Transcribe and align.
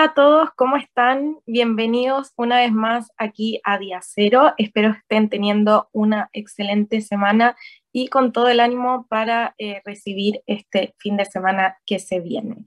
Hola 0.00 0.12
a 0.12 0.14
todos, 0.14 0.48
¿cómo 0.56 0.76
están? 0.78 1.36
Bienvenidos 1.44 2.32
una 2.36 2.56
vez 2.56 2.72
más 2.72 3.12
aquí 3.18 3.60
a 3.64 3.76
Día 3.76 4.00
Cero. 4.02 4.54
Espero 4.56 4.92
estén 4.92 5.28
teniendo 5.28 5.90
una 5.92 6.30
excelente 6.32 7.02
semana 7.02 7.54
y 7.92 8.08
con 8.08 8.32
todo 8.32 8.48
el 8.48 8.60
ánimo 8.60 9.06
para 9.10 9.54
eh, 9.58 9.82
recibir 9.84 10.40
este 10.46 10.94
fin 10.96 11.18
de 11.18 11.26
semana 11.26 11.76
que 11.84 11.98
se 11.98 12.18
viene. 12.20 12.64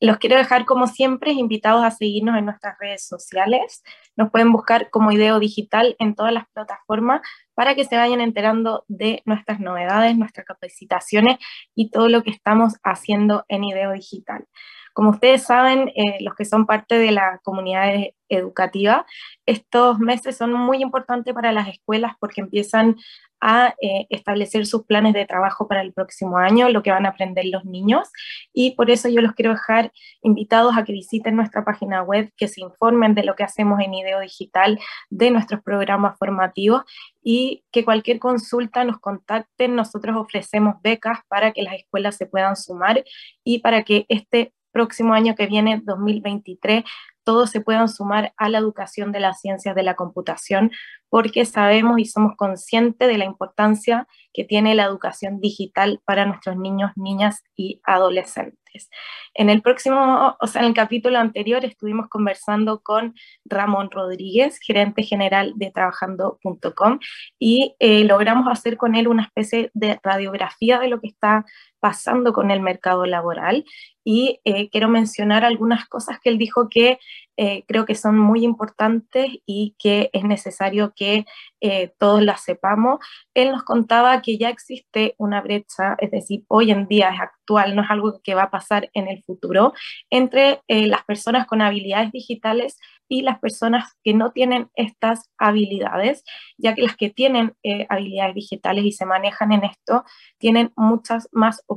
Los 0.00 0.18
quiero 0.18 0.36
dejar 0.36 0.64
como 0.64 0.88
siempre 0.88 1.30
invitados 1.30 1.84
a 1.84 1.92
seguirnos 1.92 2.36
en 2.36 2.46
nuestras 2.46 2.76
redes 2.80 3.06
sociales. 3.06 3.84
Nos 4.16 4.32
pueden 4.32 4.50
buscar 4.50 4.90
como 4.90 5.12
Ideo 5.12 5.38
Digital 5.38 5.94
en 6.00 6.16
todas 6.16 6.32
las 6.32 6.48
plataformas 6.48 7.20
para 7.54 7.76
que 7.76 7.84
se 7.84 7.96
vayan 7.96 8.20
enterando 8.20 8.84
de 8.88 9.22
nuestras 9.26 9.60
novedades, 9.60 10.16
nuestras 10.16 10.44
capacitaciones 10.44 11.38
y 11.76 11.90
todo 11.90 12.08
lo 12.08 12.24
que 12.24 12.30
estamos 12.30 12.74
haciendo 12.82 13.44
en 13.46 13.62
Ideo 13.62 13.92
Digital. 13.92 14.48
Como 14.94 15.10
ustedes 15.10 15.42
saben, 15.42 15.88
eh, 15.96 16.18
los 16.20 16.34
que 16.36 16.44
son 16.44 16.66
parte 16.66 16.96
de 16.98 17.10
la 17.10 17.40
comunidad 17.42 17.92
educativa, 18.28 19.04
estos 19.44 19.98
meses 19.98 20.36
son 20.36 20.52
muy 20.54 20.82
importantes 20.82 21.34
para 21.34 21.52
las 21.52 21.68
escuelas 21.68 22.12
porque 22.20 22.40
empiezan 22.40 22.96
a 23.40 23.74
eh, 23.82 24.06
establecer 24.08 24.64
sus 24.66 24.86
planes 24.86 25.12
de 25.12 25.26
trabajo 25.26 25.68
para 25.68 25.82
el 25.82 25.92
próximo 25.92 26.38
año, 26.38 26.70
lo 26.70 26.82
que 26.82 26.92
van 26.92 27.06
a 27.06 27.10
aprender 27.10 27.44
los 27.46 27.64
niños. 27.64 28.08
Y 28.52 28.76
por 28.76 28.90
eso 28.90 29.08
yo 29.08 29.20
los 29.20 29.32
quiero 29.32 29.50
dejar 29.50 29.92
invitados 30.22 30.76
a 30.78 30.84
que 30.84 30.92
visiten 30.92 31.36
nuestra 31.36 31.64
página 31.64 32.02
web, 32.02 32.32
que 32.36 32.48
se 32.48 32.62
informen 32.62 33.14
de 33.14 33.24
lo 33.24 33.34
que 33.34 33.44
hacemos 33.44 33.80
en 33.80 33.94
IDEO 33.94 34.20
Digital, 34.20 34.78
de 35.10 35.30
nuestros 35.30 35.60
programas 35.62 36.16
formativos 36.18 36.84
y 37.22 37.64
que 37.72 37.84
cualquier 37.84 38.18
consulta 38.20 38.84
nos 38.84 38.98
contacten. 39.00 39.74
Nosotros 39.74 40.16
ofrecemos 40.16 40.76
becas 40.82 41.18
para 41.28 41.52
que 41.52 41.62
las 41.62 41.74
escuelas 41.74 42.16
se 42.16 42.26
puedan 42.26 42.56
sumar 42.56 43.04
y 43.42 43.58
para 43.58 43.82
que 43.82 44.06
este 44.08 44.54
próximo 44.74 45.14
año 45.14 45.36
que 45.36 45.46
viene, 45.46 45.80
2023, 45.84 46.84
todos 47.24 47.50
se 47.50 47.60
puedan 47.62 47.88
sumar 47.88 48.34
a 48.36 48.48
la 48.48 48.58
educación 48.58 49.12
de 49.12 49.20
las 49.20 49.40
ciencias 49.40 49.74
de 49.74 49.82
la 49.82 49.94
computación, 49.94 50.70
porque 51.08 51.46
sabemos 51.46 51.98
y 51.98 52.04
somos 52.04 52.36
conscientes 52.36 53.08
de 53.08 53.16
la 53.16 53.24
importancia 53.24 54.06
que 54.32 54.44
tiene 54.44 54.74
la 54.74 54.84
educación 54.84 55.40
digital 55.40 56.00
para 56.04 56.26
nuestros 56.26 56.56
niños, 56.56 56.90
niñas 56.96 57.42
y 57.56 57.80
adolescentes. 57.84 58.90
En 59.34 59.50
el 59.50 59.62
próximo, 59.62 60.36
o 60.40 60.46
sea, 60.48 60.62
en 60.62 60.68
el 60.68 60.74
capítulo 60.74 61.18
anterior 61.18 61.64
estuvimos 61.64 62.08
conversando 62.08 62.82
con 62.82 63.14
Ramón 63.44 63.90
Rodríguez, 63.90 64.58
gerente 64.58 65.04
general 65.04 65.52
de 65.56 65.70
trabajando.com, 65.70 66.98
y 67.38 67.76
eh, 67.78 68.04
logramos 68.04 68.48
hacer 68.50 68.76
con 68.76 68.96
él 68.96 69.06
una 69.06 69.22
especie 69.22 69.70
de 69.74 70.00
radiografía 70.02 70.80
de 70.80 70.88
lo 70.88 71.00
que 71.00 71.08
está 71.08 71.44
pasando 71.84 72.32
con 72.32 72.50
el 72.50 72.60
mercado 72.62 73.04
laboral 73.04 73.66
y 74.04 74.40
eh, 74.44 74.68
quiero 74.70 74.88
mencionar 74.88 75.44
algunas 75.44 75.86
cosas 75.88 76.18
que 76.20 76.28
él 76.28 76.38
dijo 76.38 76.68
que 76.68 76.98
eh, 77.36 77.64
creo 77.66 77.84
que 77.84 77.94
son 77.94 78.16
muy 78.16 78.44
importantes 78.44 79.30
y 79.44 79.74
que 79.78 80.08
es 80.12 80.24
necesario 80.24 80.92
que 80.94 81.24
eh, 81.60 81.92
todos 81.98 82.22
las 82.22 82.42
sepamos. 82.42 83.00
Él 83.34 83.50
nos 83.50 83.64
contaba 83.64 84.22
que 84.22 84.38
ya 84.38 84.50
existe 84.50 85.14
una 85.18 85.40
brecha, 85.40 85.96
es 85.98 86.10
decir, 86.10 86.44
hoy 86.48 86.70
en 86.70 86.86
día 86.86 87.08
es 87.10 87.20
actual, 87.20 87.74
no 87.74 87.82
es 87.82 87.90
algo 87.90 88.20
que 88.22 88.34
va 88.34 88.44
a 88.44 88.50
pasar 88.50 88.90
en 88.92 89.08
el 89.08 89.22
futuro, 89.24 89.72
entre 90.10 90.60
las 90.68 91.04
personas 91.04 91.46
con 91.46 91.60
habilidades 91.60 92.12
digitales 92.12 92.78
y 93.08 93.22
las 93.22 93.38
personas 93.38 93.94
que 94.02 94.14
no 94.14 94.30
tienen 94.32 94.70
estas 94.74 95.30
habilidades, 95.38 96.24
ya 96.56 96.74
que 96.74 96.82
las 96.82 96.96
que 96.96 97.10
tienen 97.10 97.54
habilidades 97.88 98.34
digitales 98.34 98.84
y 98.84 98.92
se 98.92 99.06
manejan 99.06 99.52
en 99.52 99.64
esto 99.64 100.04
tienen 100.38 100.72
muchas 100.76 101.28
más 101.32 101.62
oportunidades 101.66 101.73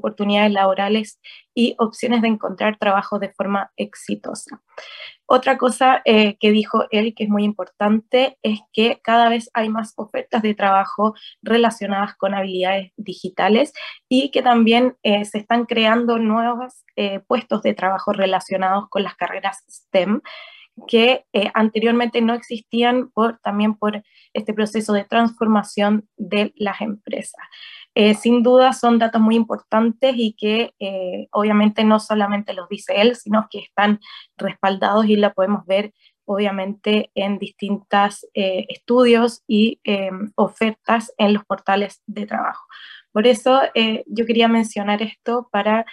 laborales 0.52 1.20
y 1.54 1.76
opciones 1.80 2.22
de 2.22 2.28
encontrar 2.28 2.78
trabajo 2.78 3.20
de 3.20 3.30
forma 3.30 3.72
exitosa. 3.78 4.62
Otra 5.26 5.58
cosa 5.58 6.02
eh, 6.06 6.38
que 6.40 6.52
dijo 6.52 6.86
él 6.90 7.14
que 7.14 7.26
es 7.26 7.30
muy 7.30 7.44
importante 7.44 8.38
es 8.44 8.60
que 8.72 9.02
cada 9.04 9.28
vez 9.28 9.50
hay 9.54 9.68
más 9.68 9.94
ofertas 9.98 10.42
de 10.42 10.54
trabajo 10.54 11.16
relacionadas 11.42 12.16
con 12.16 12.34
habilidades 12.34 12.94
digitales 12.96 13.74
y 14.08 14.32
que 14.32 14.42
también 14.42 14.96
eh, 15.04 15.26
se 15.26 15.40
están 15.40 15.66
creando 15.66 16.18
nuevos 16.18 16.86
eh, 16.96 17.20
puestos 17.28 17.62
de 17.62 17.74
trabajo 17.74 18.14
relacionados 18.14 18.88
con 18.90 19.04
las 19.04 19.16
carreras 19.16 19.64
STEM 19.70 20.22
que 20.88 21.26
anteriormente 21.56 22.22
no 22.22 22.36
existían 22.36 23.10
por, 23.10 23.40
también 23.40 23.74
por 23.74 24.04
este 24.34 24.54
proceso 24.54 24.94
de 24.94 25.06
transformación 25.06 26.08
de 26.18 26.54
las 26.56 26.82
empresas. 26.82 27.42
Eh, 28.00 28.14
sin 28.14 28.44
duda 28.44 28.74
son 28.74 29.00
datos 29.00 29.20
muy 29.20 29.36
importantes 29.36 30.14
y 30.16 30.34
que 30.34 30.76
eh, 30.78 31.28
obviamente 31.32 31.84
no 31.84 32.00
solamente 32.00 32.54
los 32.54 32.70
dice 32.70 33.02
él, 33.02 33.16
sino 33.16 33.48
que 33.50 33.58
están 33.58 34.00
respaldados 34.38 35.08
y 35.08 35.16
la 35.16 35.34
podemos 35.34 35.66
ver 35.66 35.96
obviamente 36.24 37.10
en 37.16 37.40
distintos 37.40 38.24
eh, 38.36 38.68
estudios 38.70 39.42
y 39.48 39.80
ofertas 40.36 41.12
en 41.18 41.34
los 41.34 41.44
portales 41.46 42.04
de 42.06 42.28
trabajo. 42.28 42.68
Por 43.12 43.26
eso 43.26 43.62
yo 44.06 44.26
quería 44.28 44.48
mencionar 44.48 45.02
esto 45.02 45.50
para 45.52 45.86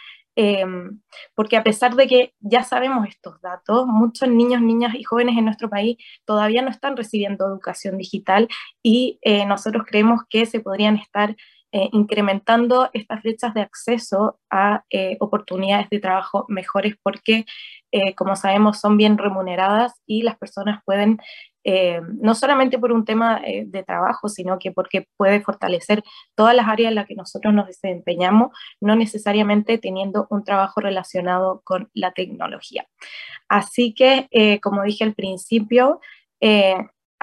porque 1.35 1.57
a 1.57 1.63
pesar 1.63 1.95
de 1.95 2.09
que 2.09 2.35
ya 2.41 2.65
sabemos 2.65 3.09
estos 3.09 3.41
datos, 3.41 3.87
muchos 3.87 4.29
niños, 4.29 4.61
niñas 4.61 4.95
y 4.97 5.05
jóvenes 5.05 5.39
en 5.39 5.45
nuestro 5.45 5.71
país 5.71 5.97
todavía 6.27 6.61
no 6.61 6.71
están 6.71 6.97
recibiendo 6.97 7.47
educación 7.47 7.97
digital 7.97 8.49
y 8.83 9.21
nosotros 9.47 9.85
creemos 9.87 10.23
que 10.29 10.45
se 10.45 10.61
podrían 10.61 10.97
estar 10.97 11.37
eh, 11.77 11.89
incrementando 11.91 12.89
estas 12.93 13.21
flechas 13.21 13.53
de 13.53 13.63
acceso 13.63 14.39
a 14.49 14.85
eh, 14.91 15.17
oportunidades 15.19 15.91
de 15.91 15.99
trabajo 15.99 16.47
mejores 16.49 16.95
porque, 17.03 17.47
eh, 17.91 18.15
como 18.15 18.37
sabemos, 18.37 18.79
son 18.79 18.97
bien 18.97 19.19
remuneradas 19.19 19.93
y 20.07 20.23
las 20.23 20.39
personas 20.39 20.85
pueden, 20.85 21.19
no 22.21 22.35
solamente 22.35 22.79
por 22.79 22.93
un 22.93 23.05
tema 23.05 23.41
de 23.41 23.83
trabajo, 23.83 24.29
sino 24.29 24.59
que 24.59 24.71
porque 24.71 25.09
puede 25.17 25.41
fortalecer 25.41 26.05
todas 26.37 26.55
las 26.55 26.69
áreas 26.69 26.91
en 26.91 26.95
las 26.95 27.07
que 27.07 27.15
nosotros 27.17 27.55
nos 27.55 27.67
desempeñamos, 27.67 28.53
no 28.83 28.95
necesariamente 28.97 29.79
teniendo 29.79 30.27
un 30.29 30.45
trabajo 30.45 30.81
relacionado 30.81 31.63
con 31.65 31.89
la 31.95 32.13
tecnología. 32.13 32.87
Así 33.49 33.95
que, 33.95 34.29
como 34.63 34.83
dije 34.83 35.05
al 35.05 35.15
principio, 35.15 36.01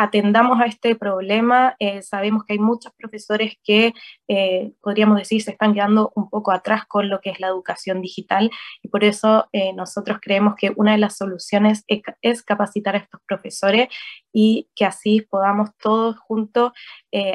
atendamos 0.02 0.60
a 0.60 0.66
este 0.66 0.96
problema. 0.96 1.76
Eh, 1.78 2.02
sabemos 2.02 2.44
que 2.44 2.54
hay 2.54 2.60
muchos 2.60 2.92
profesores 2.94 3.54
que, 3.64 3.94
eh, 4.28 4.74
podríamos 4.82 5.16
decir, 5.18 5.44
se 5.44 5.52
están 5.52 5.76
quedando 5.76 6.12
un 6.16 6.28
poco 6.28 6.52
atrás 6.52 6.86
con 6.88 7.08
lo 7.08 7.22
que 7.22 7.30
es 7.30 7.40
la 7.40 7.48
educación 7.48 8.02
digital 8.02 8.50
y 8.82 8.88
por 8.88 9.04
eso 9.04 9.48
eh, 9.54 9.74
nosotros 9.74 10.18
creemos 10.20 10.56
que 10.56 10.72
una 10.76 10.94
de 10.94 10.98
las 10.98 11.18
soluciones 11.18 11.86
es, 11.88 12.42
capacitar 12.42 12.96
a 12.96 12.98
estos 12.98 13.22
profesores 13.28 13.90
y 14.34 14.70
que 14.76 14.86
así 14.86 15.22
podamos 15.22 15.70
todos 15.78 16.18
juntos 16.18 16.72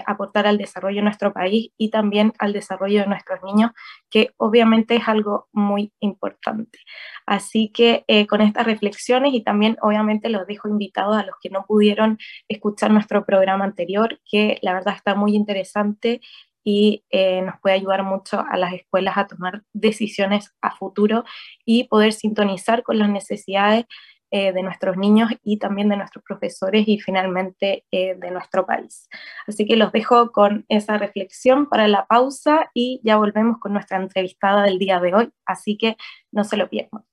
aportar 0.06 0.46
al 0.46 0.56
desarrollo 0.56 0.96
de 0.96 1.02
nuestro 1.02 1.32
país 1.32 1.70
y 1.76 1.90
también 1.90 2.32
al 2.38 2.54
desarrollo 2.54 3.02
de 3.02 3.06
nuestros 3.06 3.40
niños, 3.42 3.72
que 4.10 4.30
obviamente 4.38 4.96
es 4.96 5.06
algo 5.06 5.48
muy 5.52 5.92
importante. 6.00 6.78
Así 7.26 7.70
que 7.72 8.04
con 8.28 8.40
estas 8.40 8.64
reflexiones 8.64 9.34
y 9.34 9.42
también 9.42 9.76
obviamente 9.82 10.30
los 10.30 10.46
dejo 10.46 10.68
invitados 10.68 11.16
a 11.16 11.26
los 11.26 11.36
que 11.40 11.50
no 11.50 11.66
pudieron 11.66 12.18
escuchar 12.56 12.90
nuestro 12.90 13.24
programa 13.24 13.64
anterior, 13.64 14.20
que 14.28 14.58
la 14.62 14.74
verdad 14.74 14.94
está 14.96 15.14
muy 15.14 15.34
interesante 15.34 16.20
y 16.64 17.04
eh, 17.10 17.42
nos 17.42 17.60
puede 17.60 17.76
ayudar 17.76 18.02
mucho 18.02 18.44
a 18.50 18.56
las 18.56 18.74
escuelas 18.74 19.16
a 19.16 19.28
tomar 19.28 19.62
decisiones 19.72 20.52
a 20.60 20.74
futuro 20.74 21.24
y 21.64 21.84
poder 21.84 22.12
sintonizar 22.12 22.82
con 22.82 22.98
las 22.98 23.08
necesidades 23.08 23.86
eh, 24.32 24.52
de 24.52 24.64
nuestros 24.64 24.96
niños 24.96 25.30
y 25.44 25.58
también 25.58 25.88
de 25.88 25.96
nuestros 25.96 26.24
profesores 26.24 26.88
y 26.88 26.98
finalmente 26.98 27.84
eh, 27.92 28.16
de 28.16 28.30
nuestro 28.32 28.66
país. 28.66 29.08
Así 29.46 29.64
que 29.64 29.76
los 29.76 29.92
dejo 29.92 30.32
con 30.32 30.64
esa 30.68 30.98
reflexión 30.98 31.68
para 31.68 31.86
la 31.86 32.06
pausa 32.06 32.68
y 32.74 33.00
ya 33.04 33.16
volvemos 33.16 33.58
con 33.60 33.72
nuestra 33.72 33.98
entrevistada 33.98 34.64
del 34.64 34.80
día 34.80 34.98
de 34.98 35.14
hoy, 35.14 35.30
así 35.46 35.78
que 35.78 35.96
no 36.32 36.42
se 36.42 36.56
lo 36.56 36.68
pierdan. 36.68 37.04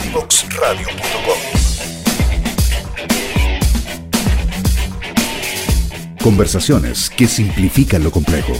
Conversaciones 6.23 7.11
que 7.11 7.29
simplifican 7.29 8.03
lo 8.03 8.11
complejo. 8.11 8.55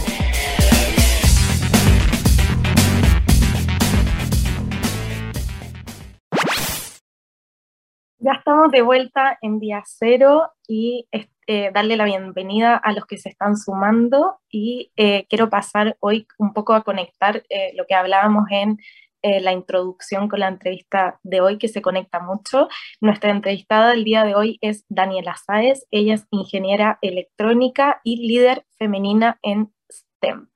Estamos 8.47 8.71
de 8.71 8.81
vuelta 8.81 9.37
en 9.41 9.59
día 9.59 9.83
cero 9.85 10.53
y 10.69 11.05
eh, 11.11 11.69
darle 11.73 11.97
la 11.97 12.05
bienvenida 12.05 12.77
a 12.77 12.93
los 12.93 13.05
que 13.05 13.17
se 13.17 13.27
están 13.27 13.57
sumando 13.57 14.39
y 14.49 14.93
eh, 14.95 15.25
quiero 15.27 15.49
pasar 15.49 15.97
hoy 15.99 16.25
un 16.37 16.53
poco 16.53 16.73
a 16.73 16.83
conectar 16.83 17.43
eh, 17.49 17.73
lo 17.75 17.85
que 17.85 17.93
hablábamos 17.93 18.45
en 18.49 18.79
la 19.21 19.51
introducción 19.51 20.29
con 20.29 20.39
la 20.39 20.47
entrevista 20.47 21.19
de 21.23 21.41
hoy, 21.41 21.57
que 21.57 21.67
se 21.67 21.81
conecta 21.81 22.21
mucho. 22.21 22.69
Nuestra 23.01 23.31
entrevistada 23.31 23.89
del 23.89 24.05
día 24.05 24.23
de 24.23 24.35
hoy 24.35 24.57
es 24.61 24.85
Daniela 24.87 25.35
Sáez. 25.35 25.85
Ella 25.91 26.13
es 26.13 26.25
ingeniera 26.31 26.97
electrónica 27.01 27.99
y 28.05 28.25
líder 28.25 28.65
femenina 28.77 29.37
en 29.41 29.73
STEM. 29.91 30.47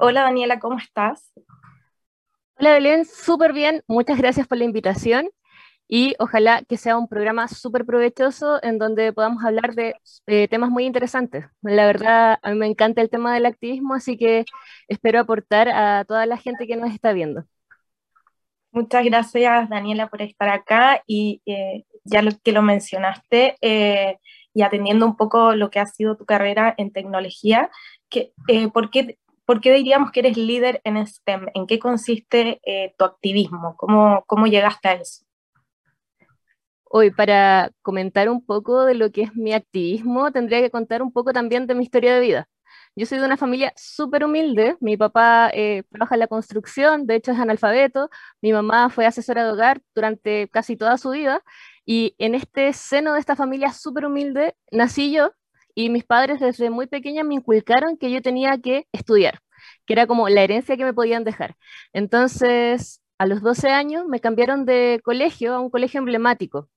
Hola 0.00 0.22
Daniela, 0.22 0.58
¿cómo 0.58 0.78
estás? 0.78 1.32
Hola 2.58 2.72
Belén, 2.72 3.04
súper 3.04 3.52
bien. 3.52 3.84
Muchas 3.86 4.18
gracias 4.18 4.48
por 4.48 4.58
la 4.58 4.64
invitación 4.64 5.30
y 5.88 6.14
ojalá 6.18 6.62
que 6.62 6.76
sea 6.76 6.98
un 6.98 7.08
programa 7.08 7.48
súper 7.48 7.84
provechoso 7.86 8.62
en 8.62 8.78
donde 8.78 9.12
podamos 9.12 9.42
hablar 9.44 9.74
de 9.74 10.48
temas 10.48 10.70
muy 10.70 10.84
interesantes. 10.84 11.46
La 11.62 11.86
verdad, 11.86 12.38
a 12.42 12.50
mí 12.50 12.56
me 12.56 12.66
encanta 12.66 13.00
el 13.00 13.10
tema 13.10 13.34
del 13.34 13.46
activismo, 13.46 13.94
así 13.94 14.18
que 14.18 14.44
espero 14.86 15.18
aportar 15.18 15.68
a 15.70 16.04
toda 16.04 16.26
la 16.26 16.36
gente 16.36 16.66
que 16.66 16.76
nos 16.76 16.92
está 16.92 17.12
viendo. 17.12 17.44
Muchas 18.70 19.04
gracias, 19.04 19.68
Daniela, 19.70 20.08
por 20.08 20.20
estar 20.20 20.50
acá 20.50 21.02
y 21.06 21.40
eh, 21.46 21.84
ya 22.04 22.22
lo, 22.22 22.32
que 22.44 22.52
lo 22.52 22.62
mencionaste 22.62 23.56
eh, 23.62 24.18
y 24.52 24.62
atendiendo 24.62 25.06
un 25.06 25.16
poco 25.16 25.54
lo 25.54 25.70
que 25.70 25.80
ha 25.80 25.86
sido 25.86 26.16
tu 26.16 26.26
carrera 26.26 26.74
en 26.76 26.92
tecnología, 26.92 27.70
eh, 28.10 28.68
¿por, 28.68 28.90
qué, 28.90 29.18
¿por, 29.46 29.60
qué, 29.60 29.72
diríamos 29.72 30.12
que 30.12 30.20
eres 30.20 30.36
líder 30.36 30.82
en 30.84 31.04
STEM? 31.04 31.46
¿En 31.54 31.66
qué 31.66 31.78
consiste 31.78 32.60
tu 32.98 33.04
activismo? 33.04 33.74
¿Cómo, 33.76 34.22
¿Cómo 34.26 34.46
llegaste 34.46 34.88
a 34.88 34.92
eso? 34.94 35.27
Hoy, 36.90 37.10
para 37.10 37.70
comentar 37.82 38.28
un 38.30 38.44
poco 38.44 38.84
de 38.84 38.94
lo 38.94 39.10
que 39.12 39.22
es 39.22 39.34
mi 39.34 39.52
activismo, 39.52 40.32
tendría 40.32 40.60
que 40.60 40.70
contar 40.70 41.02
un 41.02 41.12
poco 41.12 41.32
también 41.32 41.66
de 41.66 41.74
mi 41.74 41.84
historia 41.84 42.14
de 42.14 42.20
vida. 42.20 42.48
Yo 42.96 43.06
soy 43.06 43.18
de 43.18 43.26
una 43.26 43.36
familia 43.36 43.72
súper 43.76 44.24
humilde. 44.24 44.76
Mi 44.80 44.96
papá 44.96 45.50
eh, 45.52 45.84
trabaja 45.90 46.14
en 46.14 46.20
la 46.20 46.26
construcción, 46.28 47.06
de 47.06 47.16
hecho 47.16 47.32
es 47.32 47.38
analfabeto. 47.38 48.08
Mi 48.40 48.52
mamá 48.52 48.90
fue 48.90 49.06
asesora 49.06 49.44
de 49.44 49.52
hogar 49.52 49.82
durante 49.94 50.48
casi 50.48 50.76
toda 50.76 50.96
su 50.98 51.10
vida. 51.10 51.42
Y 51.84 52.14
en 52.18 52.34
este 52.34 52.72
seno 52.72 53.12
de 53.14 53.20
esta 53.20 53.36
familia 53.36 53.72
súper 53.72 54.06
humilde 54.06 54.56
nací 54.72 55.12
yo 55.12 55.32
y 55.74 55.90
mis 55.90 56.04
padres 56.04 56.40
desde 56.40 56.70
muy 56.70 56.86
pequeña 56.86 57.22
me 57.24 57.34
inculcaron 57.34 57.96
que 57.98 58.10
yo 58.10 58.20
tenía 58.22 58.58
que 58.58 58.86
estudiar, 58.92 59.40
que 59.86 59.92
era 59.94 60.06
como 60.06 60.28
la 60.28 60.42
herencia 60.42 60.76
que 60.76 60.84
me 60.84 60.94
podían 60.94 61.24
dejar. 61.24 61.56
Entonces, 61.92 63.00
a 63.18 63.26
los 63.26 63.42
12 63.42 63.70
años 63.70 64.06
me 64.06 64.20
cambiaron 64.20 64.64
de 64.64 65.00
colegio 65.04 65.54
a 65.54 65.60
un 65.60 65.70
colegio 65.70 65.98
emblemático, 65.98 66.68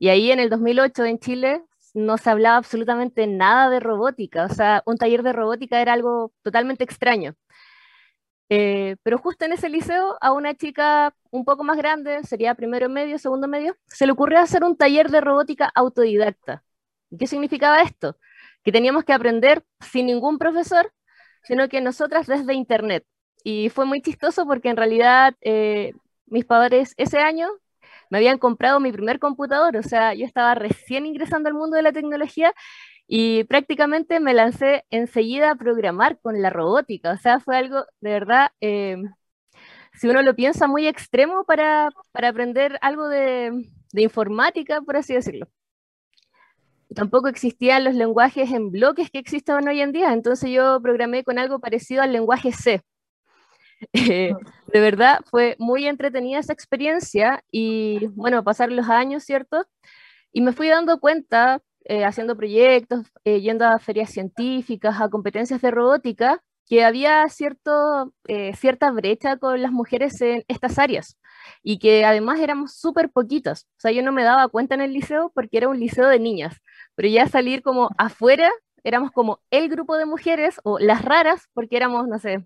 y 0.00 0.08
ahí 0.10 0.30
en 0.30 0.40
el 0.40 0.48
2008 0.48 1.04
en 1.04 1.18
Chile 1.18 1.62
no 1.94 2.18
se 2.18 2.30
hablaba 2.30 2.56
absolutamente 2.56 3.26
nada 3.26 3.68
de 3.70 3.80
robótica, 3.80 4.44
o 4.44 4.48
sea, 4.48 4.82
un 4.86 4.96
taller 4.96 5.22
de 5.22 5.32
robótica 5.32 5.80
era 5.80 5.92
algo 5.94 6.32
totalmente 6.42 6.84
extraño. 6.84 7.34
Eh, 8.50 8.96
pero 9.02 9.18
justo 9.18 9.44
en 9.44 9.52
ese 9.52 9.68
liceo, 9.68 10.16
a 10.20 10.32
una 10.32 10.54
chica 10.54 11.14
un 11.30 11.44
poco 11.44 11.64
más 11.64 11.76
grande, 11.76 12.22
sería 12.24 12.54
primero 12.54 12.88
medio, 12.88 13.18
segundo 13.18 13.48
medio, 13.48 13.76
se 13.86 14.06
le 14.06 14.12
ocurrió 14.12 14.38
hacer 14.40 14.64
un 14.64 14.76
taller 14.76 15.10
de 15.10 15.20
robótica 15.20 15.70
autodidacta. 15.74 16.64
¿Y 17.10 17.18
qué 17.18 17.26
significaba 17.26 17.82
esto? 17.82 18.16
Que 18.64 18.72
teníamos 18.72 19.04
que 19.04 19.12
aprender 19.12 19.64
sin 19.80 20.06
ningún 20.06 20.38
profesor, 20.38 20.92
sino 21.42 21.68
que 21.68 21.80
nosotras 21.80 22.26
desde 22.26 22.54
internet. 22.54 23.04
Y 23.44 23.70
fue 23.70 23.84
muy 23.86 24.00
chistoso 24.02 24.46
porque 24.46 24.70
en 24.70 24.76
realidad 24.76 25.34
eh, 25.42 25.92
mis 26.26 26.44
padres 26.44 26.94
ese 26.96 27.18
año 27.18 27.48
me 28.10 28.18
habían 28.18 28.38
comprado 28.38 28.80
mi 28.80 28.92
primer 28.92 29.18
computador, 29.18 29.76
o 29.76 29.82
sea, 29.82 30.14
yo 30.14 30.24
estaba 30.26 30.54
recién 30.54 31.06
ingresando 31.06 31.48
al 31.48 31.54
mundo 31.54 31.76
de 31.76 31.82
la 31.82 31.92
tecnología 31.92 32.54
y 33.06 33.44
prácticamente 33.44 34.20
me 34.20 34.34
lancé 34.34 34.84
enseguida 34.90 35.52
a 35.52 35.56
programar 35.56 36.18
con 36.20 36.42
la 36.42 36.50
robótica, 36.50 37.12
o 37.12 37.16
sea, 37.18 37.40
fue 37.40 37.56
algo 37.56 37.84
de 38.00 38.10
verdad, 38.10 38.50
eh, 38.60 38.96
si 39.92 40.08
uno 40.08 40.22
lo 40.22 40.34
piensa, 40.36 40.66
muy 40.68 40.86
extremo 40.86 41.44
para, 41.44 41.90
para 42.12 42.28
aprender 42.28 42.78
algo 42.82 43.08
de, 43.08 43.70
de 43.92 44.02
informática, 44.02 44.80
por 44.82 44.96
así 44.96 45.14
decirlo 45.14 45.48
tampoco 46.94 47.28
existían 47.28 47.84
los 47.84 47.94
lenguajes 47.94 48.50
en 48.50 48.70
bloques 48.70 49.10
que 49.10 49.18
existen 49.18 49.68
hoy 49.68 49.80
en 49.80 49.92
día, 49.92 50.12
entonces 50.12 50.50
yo 50.50 50.80
programé 50.80 51.24
con 51.24 51.38
algo 51.38 51.60
parecido 51.60 52.02
al 52.02 52.12
lenguaje 52.12 52.52
C. 52.52 52.82
Eh, 53.92 54.32
de 54.72 54.80
verdad 54.80 55.20
fue 55.30 55.56
muy 55.58 55.86
entretenida 55.86 56.38
esa 56.40 56.52
experiencia 56.52 57.44
y 57.50 58.06
bueno, 58.08 58.42
pasar 58.44 58.72
los 58.72 58.88
años, 58.88 59.24
¿cierto? 59.24 59.66
Y 60.32 60.40
me 60.42 60.52
fui 60.52 60.68
dando 60.68 61.00
cuenta, 61.00 61.62
eh, 61.84 62.04
haciendo 62.04 62.36
proyectos, 62.36 63.06
eh, 63.24 63.40
yendo 63.40 63.64
a 63.66 63.78
ferias 63.78 64.10
científicas, 64.10 65.00
a 65.00 65.08
competencias 65.08 65.60
de 65.62 65.70
robótica, 65.70 66.42
que 66.66 66.84
había 66.84 67.26
cierto, 67.30 68.12
cierta 68.54 68.90
brecha 68.90 69.38
con 69.38 69.62
las 69.62 69.72
mujeres 69.72 70.20
en 70.20 70.44
estas 70.48 70.78
áreas 70.78 71.16
y 71.62 71.78
que 71.78 72.04
además 72.04 72.40
éramos 72.40 72.74
súper 72.74 73.10
poquitas. 73.10 73.64
O 73.78 73.80
sea, 73.80 73.90
yo 73.90 74.02
no 74.02 74.12
me 74.12 74.22
daba 74.22 74.48
cuenta 74.48 74.74
en 74.74 74.82
el 74.82 74.92
liceo 74.92 75.32
porque 75.34 75.56
era 75.58 75.68
un 75.68 75.80
liceo 75.80 76.08
de 76.08 76.18
niñas, 76.20 76.56
pero 76.94 77.08
ya 77.08 77.26
salir 77.26 77.62
como 77.62 77.90
afuera 77.96 78.50
éramos 78.84 79.12
como 79.12 79.40
el 79.50 79.68
grupo 79.68 79.96
de 79.96 80.06
mujeres 80.06 80.60
o 80.64 80.78
las 80.78 81.04
raras 81.04 81.48
porque 81.54 81.76
éramos, 81.76 82.06
no 82.08 82.18
sé, 82.18 82.44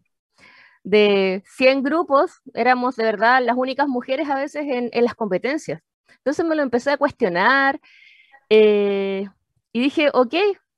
de 0.85 1.43
100 1.47 1.83
grupos, 1.83 2.41
éramos 2.55 2.97
de 2.97 3.05
verdad 3.05 3.43
las 3.43 3.57
únicas 3.57 3.89
mujeres 3.89 4.29
a 4.29 4.37
veces 4.37 4.65
en, 4.67 4.91
las 5.05 5.15
competencias. 5.15 5.83
Entonces 6.19 6.45
me 6.45 6.57
lo 6.57 6.63
empecé 6.63 6.91
a 6.91 6.97
cuestionar 6.97 7.81
eh, 8.49 9.29
y 9.73 9.81
dije, 9.81 10.11
ok, 10.13 10.35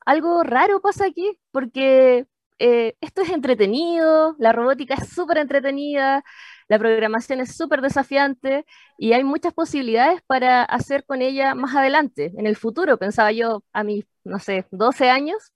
algo 0.06 0.42
raro 0.42 0.80
pasa 0.80 1.06
aquí, 1.06 1.38
porque 1.50 2.26
eh, 2.58 2.94
esto 3.00 3.22
es 3.22 3.30
entretenido, 3.30 4.36
la 4.38 4.52
robótica 4.52 4.94
es 4.94 5.08
súper 5.08 5.38
entretenida, 5.38 6.24
la 6.68 6.78
programación 6.78 7.40
es 7.40 7.56
súper 7.56 7.80
desafiante 7.80 8.64
y 8.98 9.12
hay 9.12 9.24
muchas 9.24 9.52
posibilidades 9.52 10.22
para 10.26 10.62
hacer 10.62 11.04
con 11.04 11.22
ella 11.22 11.54
más 11.54 11.74
adelante, 11.74 12.32
en 12.36 12.46
el 12.46 12.56
futuro, 12.56 12.98
pensaba 12.98 13.32
yo 13.32 13.64
a 13.72 13.82
mis, 13.84 14.04
no 14.24 14.38
sé, 14.38 14.66
12 14.70 15.10
años, 15.10 15.53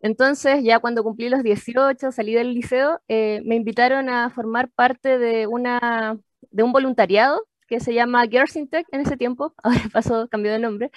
entonces, 0.00 0.62
ya 0.62 0.78
cuando 0.78 1.02
cumplí 1.02 1.28
los 1.28 1.42
18, 1.42 2.12
salí 2.12 2.34
del 2.34 2.54
liceo, 2.54 3.00
eh, 3.08 3.42
me 3.44 3.56
invitaron 3.56 4.08
a 4.08 4.30
formar 4.30 4.70
parte 4.70 5.18
de, 5.18 5.46
una, 5.46 6.18
de 6.50 6.62
un 6.62 6.72
voluntariado 6.72 7.44
que 7.66 7.80
se 7.80 7.94
llama 7.94 8.26
Girls 8.26 8.56
in 8.56 8.68
Tech 8.68 8.86
en 8.92 9.00
ese 9.00 9.16
tiempo, 9.16 9.54
ahora 9.62 9.80
pasó, 9.92 10.28
cambió 10.28 10.52
de 10.52 10.58
nombre. 10.60 10.90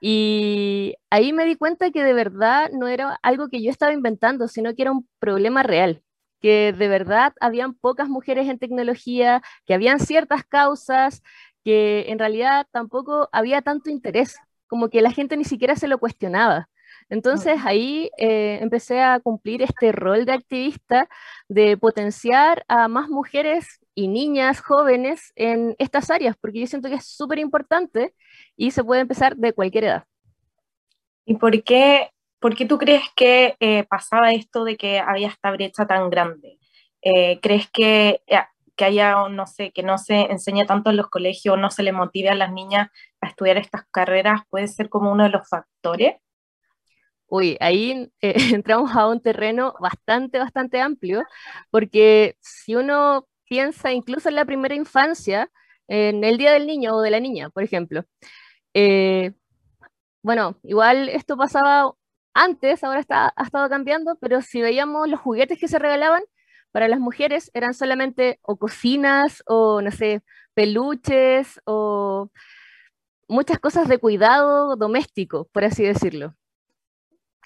Y 0.00 0.96
ahí 1.10 1.32
me 1.32 1.44
di 1.44 1.56
cuenta 1.56 1.90
que 1.90 2.02
de 2.02 2.12
verdad 2.14 2.70
no 2.72 2.88
era 2.88 3.18
algo 3.22 3.48
que 3.48 3.62
yo 3.62 3.70
estaba 3.70 3.92
inventando, 3.92 4.48
sino 4.48 4.74
que 4.74 4.82
era 4.82 4.92
un 4.92 5.08
problema 5.20 5.62
real, 5.62 6.02
que 6.40 6.72
de 6.72 6.88
verdad 6.88 7.34
habían 7.40 7.74
pocas 7.74 8.08
mujeres 8.08 8.48
en 8.48 8.58
tecnología, 8.58 9.42
que 9.66 9.74
habían 9.74 10.00
ciertas 10.00 10.44
causas, 10.44 11.22
que 11.64 12.06
en 12.08 12.18
realidad 12.18 12.66
tampoco 12.72 13.28
había 13.32 13.62
tanto 13.62 13.90
interés, 13.90 14.36
como 14.66 14.88
que 14.90 15.02
la 15.02 15.12
gente 15.12 15.36
ni 15.36 15.44
siquiera 15.44 15.76
se 15.76 15.86
lo 15.88 15.98
cuestionaba. 15.98 16.68
Entonces 17.12 17.60
ahí 17.66 18.10
eh, 18.16 18.58
empecé 18.62 19.02
a 19.02 19.20
cumplir 19.20 19.60
este 19.60 19.92
rol 19.92 20.24
de 20.24 20.32
activista, 20.32 21.10
de 21.46 21.76
potenciar 21.76 22.64
a 22.68 22.88
más 22.88 23.10
mujeres 23.10 23.80
y 23.94 24.08
niñas 24.08 24.62
jóvenes 24.62 25.30
en 25.36 25.76
estas 25.78 26.08
áreas, 26.08 26.36
porque 26.40 26.60
yo 26.60 26.66
siento 26.66 26.88
que 26.88 26.94
es 26.94 27.04
súper 27.04 27.38
importante 27.38 28.14
y 28.56 28.70
se 28.70 28.82
puede 28.82 29.02
empezar 29.02 29.36
de 29.36 29.52
cualquier 29.52 29.84
edad. 29.84 30.04
¿Y 31.26 31.34
por 31.34 31.62
qué, 31.62 32.12
por 32.40 32.56
qué 32.56 32.64
tú 32.64 32.78
crees 32.78 33.04
que 33.14 33.56
eh, 33.60 33.84
pasaba 33.84 34.32
esto 34.32 34.64
de 34.64 34.78
que 34.78 34.98
había 34.98 35.28
esta 35.28 35.50
brecha 35.50 35.86
tan 35.86 36.08
grande? 36.08 36.58
Eh, 37.02 37.38
¿Crees 37.42 37.70
que, 37.70 38.22
que 38.74 38.84
haya, 38.86 39.28
no 39.28 39.46
sé, 39.46 39.70
que 39.70 39.82
no 39.82 39.98
se 39.98 40.32
enseña 40.32 40.64
tanto 40.64 40.88
en 40.88 40.96
los 40.96 41.10
colegios, 41.10 41.58
no 41.58 41.70
se 41.70 41.82
le 41.82 41.92
motive 41.92 42.30
a 42.30 42.34
las 42.34 42.54
niñas 42.54 42.88
a 43.20 43.26
estudiar 43.26 43.58
estas 43.58 43.82
carreras? 43.90 44.40
¿Puede 44.48 44.66
ser 44.66 44.88
como 44.88 45.12
uno 45.12 45.24
de 45.24 45.28
los 45.28 45.46
factores? 45.46 46.14
Uy, 47.34 47.56
ahí 47.60 48.10
eh, 48.20 48.34
entramos 48.62 48.94
a 48.94 49.08
un 49.08 49.18
terreno 49.22 49.74
bastante, 49.80 50.38
bastante 50.38 50.80
amplio, 50.82 51.24
porque 51.70 52.36
si 52.40 52.74
uno 52.74 53.26
piensa 53.48 53.90
incluso 53.90 54.28
en 54.28 54.34
la 54.34 54.44
primera 54.44 54.74
infancia, 54.74 55.50
en 55.88 56.24
el 56.24 56.36
Día 56.36 56.52
del 56.52 56.66
Niño 56.66 56.94
o 56.94 57.00
de 57.00 57.10
la 57.10 57.20
Niña, 57.20 57.48
por 57.48 57.62
ejemplo, 57.62 58.04
eh, 58.74 59.32
bueno, 60.22 60.58
igual 60.64 61.08
esto 61.08 61.36
pasaba 61.36 61.94
antes, 62.34 62.84
ahora 62.84 63.00
está, 63.00 63.32
ha 63.36 63.44
estado 63.44 63.68
cambiando, 63.70 64.16
pero 64.20 64.42
si 64.42 64.62
veíamos 64.62 65.08
los 65.08 65.20
juguetes 65.20 65.58
que 65.58 65.68
se 65.68 65.78
regalaban, 65.78 66.22
para 66.72 66.88
las 66.88 67.00
mujeres 67.00 67.50
eran 67.54 67.74
solamente 67.74 68.40
o 68.42 68.58
cocinas 68.58 69.42
o, 69.46 69.82
no 69.82 69.90
sé, 69.90 70.22
peluches 70.54 71.60
o 71.66 72.30
muchas 73.28 73.58
cosas 73.58 73.88
de 73.88 73.98
cuidado 73.98 74.76
doméstico, 74.76 75.48
por 75.52 75.64
así 75.64 75.84
decirlo 75.84 76.36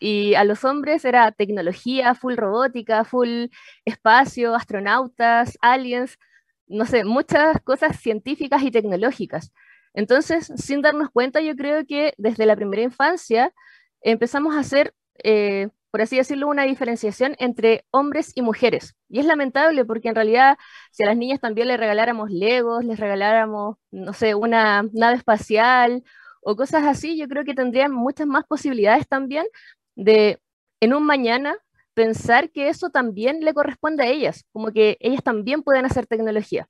y 0.00 0.35
a 0.35 0.45
los 0.45 0.65
hombres 0.65 1.05
era 1.05 1.33
tecnología, 1.33 2.15
full 2.15 2.37
robótica, 2.37 3.05
full 3.05 3.47
espacio, 3.85 4.55
astronautas, 4.55 5.59
aliens, 5.61 6.19
no 6.67 6.87
sé, 6.87 7.05
muchas 7.05 7.61
cosas 7.62 7.99
científicas 8.00 8.62
y 8.62 8.71
tecnológicas. 8.71 9.53
Entonces, 9.95 10.53
sin 10.57 10.83
darnos 10.83 11.11
cuenta, 11.11 11.41
yo 11.41 11.57
creo 11.57 11.87
que 11.87 12.15
desde 12.19 12.47
la 12.47 12.57
primera 12.57 12.83
infancia 12.83 13.53
empezamos 14.03 14.55
a 14.55 14.61
hacer, 14.61 14.95
eh, 15.25 15.69
por 15.91 16.03
así 16.03 16.17
decirlo, 16.17 16.49
una 16.49 16.65
diferenciación 16.65 17.35
entre 17.38 17.87
hombres 17.91 18.33
y 18.35 18.43
mujeres. 18.43 18.95
Y 19.09 19.21
es 19.21 19.26
lamentable 19.26 19.85
porque 19.87 20.09
en 20.09 20.15
realidad 20.15 20.59
si 20.93 21.03
a 21.03 21.07
las 21.07 21.17
niñas 21.17 21.41
también 21.41 21.69
les 21.69 21.81
regaláramos 21.81 22.31
legos, 22.31 22.85
les 22.85 23.00
regaláramos, 23.00 23.76
no 23.91 24.12
sé, 24.12 24.35
una 24.35 24.83
nave 24.93 25.17
espacial 25.17 26.05
o 26.43 26.57
cosas 26.57 26.85
así, 26.85 27.17
yo 27.17 27.26
creo 27.29 27.45
que 27.45 27.55
tendrían 27.55 27.93
muchas 27.93 28.26
más 28.26 28.45
posibilidades 28.45 29.09
también 29.09 29.47
de 29.97 30.41
en 30.81 30.95
un 30.95 31.05
mañana 31.05 31.57
pensar 31.95 32.50
que 32.50 32.69
eso 32.69 32.91
también 32.91 33.41
le 33.41 33.55
corresponde 33.55 34.05
a 34.05 34.09
ellas, 34.09 34.45
como 34.53 34.73
que 34.73 34.99
ellas 35.00 35.23
también 35.25 35.62
pueden 35.62 35.87
hacer 35.87 36.07
tecnología. 36.07 36.69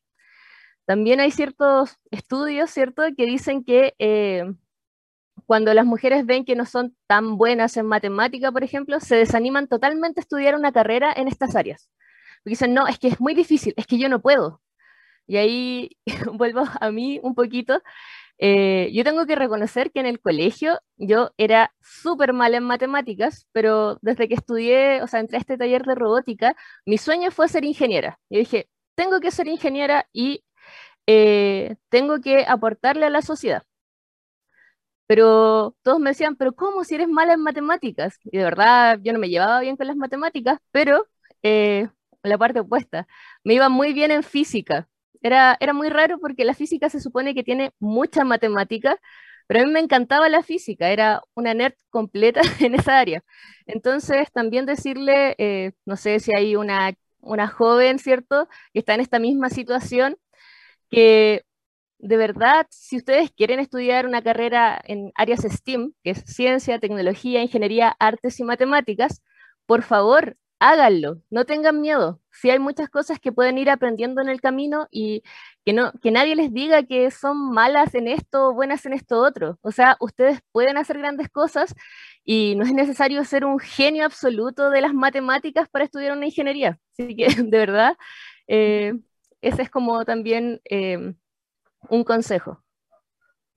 También 0.87 1.21
hay 1.21 1.33
ciertos 1.33 1.99
estudios, 2.13 2.71
¿cierto?, 2.71 3.03
que 3.17 3.27
dicen 3.27 3.65
que 3.65 3.95
eh, 3.99 4.45
cuando 5.47 5.75
las 5.75 5.85
mujeres 5.85 6.27
ven 6.27 6.45
que 6.45 6.57
no 6.57 6.65
son 6.65 6.97
tan 7.07 7.37
buenas 7.37 7.77
en 7.77 7.87
matemática, 7.87 8.53
por 8.53 8.65
ejemplo, 8.65 9.01
se 9.01 9.17
desaniman 9.17 9.69
totalmente 9.69 10.21
a 10.21 10.23
estudiar 10.23 10.55
una 10.57 10.73
carrera 10.73 11.13
en 11.15 11.29
estas 11.29 11.57
áreas. 11.57 11.91
Porque 12.43 12.51
dicen, 12.51 12.75
no, 12.75 12.87
es 12.87 12.99
que 12.99 13.09
es 13.09 13.21
muy 13.21 13.35
difícil, 13.35 13.75
es 13.77 13.87
que 13.87 13.99
yo 13.99 14.09
no 14.09 14.21
puedo. 14.23 14.63
Y 15.27 15.37
ahí 15.37 15.91
vuelvo 16.35 16.65
a 16.81 16.91
mí 16.91 17.21
un 17.23 17.35
poquito. 17.35 17.83
Eh, 18.39 18.91
yo 18.93 19.03
tengo 19.05 19.27
que 19.27 19.35
reconocer 19.37 19.91
que 19.93 20.01
en 20.01 20.07
el 20.07 20.21
colegio 20.21 20.79
yo 20.97 21.31
era 21.39 21.73
súper 21.81 22.33
mala 22.35 22.59
en 22.59 22.65
matemáticas, 22.65 23.47
pero 23.53 23.99
desde 24.03 24.29
que 24.29 24.35
estudié, 24.35 25.03
o 25.03 25.07
sea, 25.07 25.21
entré 25.21 25.39
a 25.39 25.41
este 25.41 25.57
taller 25.59 25.85
de 25.85 25.95
robótica, 25.95 26.55
mi 26.85 26.99
sueño 26.99 27.31
fue 27.31 27.49
ser 27.49 27.65
ingeniera. 27.65 28.19
Yo 28.31 28.39
dije, 28.39 28.69
tengo 28.95 29.21
que 29.21 29.31
ser 29.31 29.49
ingeniera 29.49 30.09
y 30.13 30.45
eh, 31.07 31.77
tengo 31.91 32.21
que 32.21 32.45
aportarle 32.49 33.07
a 33.07 33.11
la 33.11 33.23
sociedad. 33.23 33.65
Pero 35.07 35.77
todos 35.83 36.01
me 36.01 36.11
decían, 36.11 36.37
pero 36.37 36.55
¿cómo 36.55 36.83
si 36.85 36.97
eres 36.97 37.09
mala 37.09 37.35
en 37.35 37.41
matemáticas? 37.43 38.19
Y 38.25 38.39
de 38.39 38.45
verdad 38.45 38.99
yo 39.03 39.13
no 39.13 39.19
me 39.21 39.29
llevaba 39.29 39.61
bien 39.61 39.77
con 39.77 39.87
las 39.87 39.97
matemáticas, 39.97 40.59
pero 40.73 41.07
eh, 41.43 41.89
la 42.23 42.39
parte 42.39 42.61
opuesta, 42.61 43.07
me 43.45 43.55
iba 43.55 43.69
muy 43.69 43.93
bien 43.93 44.11
en 44.11 44.23
física. 44.25 44.89
Era, 45.27 45.57
era 45.61 45.73
muy 45.73 45.89
raro 45.89 46.19
porque 46.21 46.45
la 46.45 46.55
física 46.55 46.89
se 46.91 47.01
supone 47.01 47.35
que 47.35 47.43
tiene 47.45 47.73
mucha 47.81 48.25
matemática, 48.25 48.99
pero 49.47 49.61
a 49.61 49.65
mí 49.67 49.73
me 49.73 49.81
encantaba 49.81 50.29
la 50.29 50.43
física, 50.43 50.91
era 50.91 51.23
una 51.35 51.55
nerd 51.55 51.75
completa 51.91 52.41
en 52.61 52.75
esa 52.75 52.99
área. 52.99 53.23
Entonces, 53.67 54.31
también 54.33 54.67
decirle, 54.67 55.35
eh, 55.39 55.73
no 55.85 55.97
sé 55.97 56.21
si 56.21 56.33
hay 56.37 56.57
una, 56.57 56.95
una 57.21 57.49
joven, 57.49 57.99
¿cierto?, 57.99 58.49
que 58.73 58.81
está 58.81 58.95
en 58.95 59.01
esta 59.01 59.19
misma 59.19 59.51
situación, 59.51 60.17
que 60.91 61.45
de 61.99 62.17
verdad, 62.17 62.67
si 62.71 62.97
ustedes 62.99 63.31
quieren 63.33 63.61
estudiar 63.61 64.07
una 64.07 64.23
carrera 64.23 64.81
en 64.85 65.13
áreas 65.17 65.43
STEAM, 65.43 65.95
que 66.05 66.11
es 66.11 66.21
ciencia, 66.27 66.79
tecnología, 66.81 67.43
ingeniería, 67.43 67.97
artes 67.99 68.39
y 68.41 68.45
matemáticas, 68.45 69.23
por 69.67 69.83
favor, 69.83 70.37
háganlo, 70.59 71.23
no 71.31 71.45
tengan 71.45 71.81
miedo. 71.81 72.21
Si 72.33 72.51
hay 72.51 72.59
muchas 72.59 72.89
cosas 72.89 73.19
que 73.21 73.33
pueden 73.33 73.59
ir 73.59 73.71
aprendiendo 73.71 74.21
en 74.23 74.29
el 74.29 74.41
camino 74.41 74.89
y 74.91 75.23
que, 75.65 75.73
no, 75.73 75.93
que 76.03 76.11
nadie 76.11 76.37
les 76.37 76.53
diga 76.53 76.83
que 76.85 77.11
son 77.11 77.51
malas 77.53 77.95
en 77.95 78.09
esto 78.09 78.49
o 78.49 78.55
buenas 78.55 78.87
en 78.87 78.93
esto 78.95 79.21
otro. 79.21 79.59
O 79.63 79.73
sea, 79.73 79.97
ustedes 80.01 80.41
pueden 80.53 80.77
hacer 80.79 80.99
grandes 80.99 81.29
cosas 81.31 81.75
y 82.25 82.55
no 82.57 82.65
es 82.65 82.73
necesario 82.73 83.25
ser 83.25 83.45
un 83.45 83.59
genio 83.59 84.05
absoluto 84.05 84.71
de 84.71 84.81
las 84.81 84.95
matemáticas 84.95 85.69
para 85.69 85.85
estudiar 85.85 86.17
una 86.17 86.27
ingeniería. 86.27 86.79
Así 86.93 87.15
que, 87.17 87.27
de 87.43 87.59
verdad, 87.59 87.97
eh, 88.49 88.95
ese 89.41 89.63
es 89.63 89.71
como 89.71 90.05
también 90.05 90.61
eh, 90.71 91.15
un 91.89 92.05
consejo. 92.05 92.63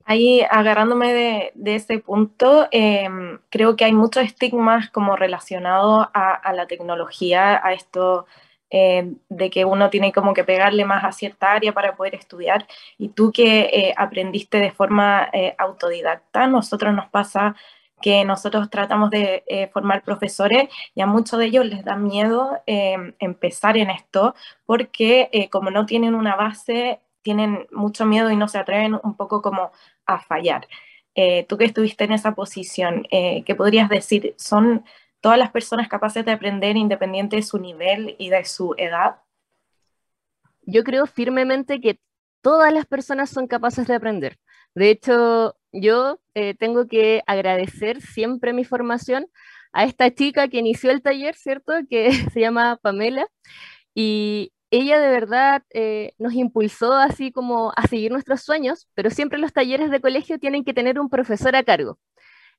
Ahí, 0.04 0.42
agarrándome 0.50 1.52
de, 1.54 1.74
ese 1.76 1.98
punto, 1.98 2.66
em, 2.72 3.38
creo 3.48 3.76
que 3.76 3.84
hay 3.84 3.92
muchos 3.92 4.24
estigmas 4.24 4.90
como 4.90 5.14
relacionados 5.16 6.08
a, 6.14 6.52
la 6.52 6.66
tecnología, 6.66 7.60
a 7.64 7.72
esto 7.74 8.26
em, 8.70 9.16
de 9.28 9.50
que 9.50 9.64
uno 9.64 9.90
tiene 9.90 10.12
como 10.12 10.34
que 10.34 10.44
pegarle 10.44 10.84
más 10.84 11.04
a 11.04 11.12
cierta 11.12 11.52
área 11.52 11.72
para 11.72 11.96
poder 11.96 12.14
estudiar. 12.14 12.66
Y 12.98 13.10
tú 13.10 13.32
que 13.32 13.60
eh, 13.72 13.94
aprendiste 13.96 14.58
de 14.58 14.72
forma 14.72 15.28
eh, 15.32 15.54
autodidacta, 15.58 16.46
nosotros 16.46 16.94
nos 16.94 17.08
pasa 17.08 17.54
que 18.02 18.24
nosotros 18.24 18.70
tratamos 18.70 19.10
de 19.10 19.44
eh, 19.46 19.68
formar 19.68 20.02
profesores 20.02 20.68
y 20.94 21.02
a 21.02 21.06
muchos 21.06 21.38
de 21.38 21.46
ellos 21.46 21.66
les 21.66 21.84
da 21.84 21.96
miedo 21.96 22.58
em, 22.66 23.14
empezar 23.18 23.76
en 23.76 23.90
esto 23.90 24.34
porque 24.66 25.48
como 25.52 25.70
no 25.70 25.86
tienen 25.86 26.14
una 26.14 26.34
base 26.36 27.00
tienen 27.22 27.66
mucho 27.72 28.06
miedo 28.06 28.30
y 28.30 28.36
no 28.36 28.48
se 28.48 28.58
atreven 28.58 28.98
un 29.02 29.16
poco 29.16 29.42
como 29.42 29.70
a 30.06 30.20
fallar. 30.20 30.66
Eh, 31.14 31.44
tú 31.48 31.58
que 31.58 31.64
estuviste 31.64 32.04
en 32.04 32.12
esa 32.12 32.34
posición, 32.34 33.06
eh, 33.10 33.42
¿qué 33.44 33.54
podrías 33.54 33.88
decir? 33.88 34.34
¿Son 34.38 34.84
todas 35.20 35.38
las 35.38 35.50
personas 35.50 35.88
capaces 35.88 36.24
de 36.24 36.32
aprender 36.32 36.76
independiente 36.76 37.36
de 37.36 37.42
su 37.42 37.58
nivel 37.58 38.16
y 38.18 38.30
de 38.30 38.44
su 38.44 38.74
edad? 38.78 39.16
Yo 40.62 40.84
creo 40.84 41.06
firmemente 41.06 41.80
que 41.80 41.98
todas 42.42 42.72
las 42.72 42.86
personas 42.86 43.30
son 43.30 43.46
capaces 43.46 43.86
de 43.86 43.94
aprender. 43.94 44.38
De 44.74 44.90
hecho, 44.90 45.56
yo 45.72 46.20
eh, 46.34 46.54
tengo 46.54 46.86
que 46.86 47.22
agradecer 47.26 48.00
siempre 48.00 48.52
mi 48.52 48.64
formación 48.64 49.26
a 49.72 49.84
esta 49.84 50.12
chica 50.14 50.48
que 50.48 50.58
inició 50.58 50.90
el 50.90 51.02
taller, 51.02 51.34
¿cierto? 51.34 51.72
Que 51.88 52.10
se 52.32 52.40
llama 52.40 52.78
Pamela. 52.82 53.26
Y 53.94 54.52
ella 54.70 55.00
de 55.00 55.08
verdad 55.08 55.62
eh, 55.70 56.12
nos 56.18 56.34
impulsó 56.34 56.92
así 56.94 57.32
como 57.32 57.72
a 57.76 57.86
seguir 57.86 58.12
nuestros 58.12 58.42
sueños, 58.42 58.88
pero 58.94 59.10
siempre 59.10 59.38
los 59.38 59.52
talleres 59.52 59.90
de 59.90 60.00
colegio 60.00 60.38
tienen 60.38 60.64
que 60.64 60.74
tener 60.74 61.00
un 61.00 61.10
profesor 61.10 61.56
a 61.56 61.64
cargo. 61.64 61.98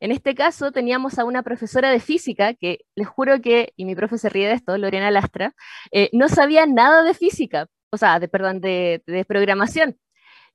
En 0.02 0.12
este 0.12 0.36
caso 0.36 0.72
teníamos 0.72 1.20
a 1.20 1.26
una 1.26 1.44
profesora 1.44 1.92
de 1.92 2.00
física, 2.00 2.54
que 2.56 2.80
les 2.96 3.08
juro 3.08 3.40
que, 3.40 3.72
y 3.78 3.86
mi 3.86 3.96
profe 3.96 4.18
se 4.18 4.30
ríe 4.30 4.48
de 4.48 4.56
esto, 4.56 4.78
Lorena 4.78 5.12
Lastra, 5.12 5.54
eh, 5.92 6.10
no 6.12 6.28
sabía 6.28 6.66
nada 6.66 7.04
de 7.04 7.14
física, 7.14 7.68
o 7.92 7.98
sea, 7.98 8.20
de, 8.20 8.28
perdón, 8.28 8.62
de, 8.62 9.04
de 9.06 9.26
programación 9.26 9.98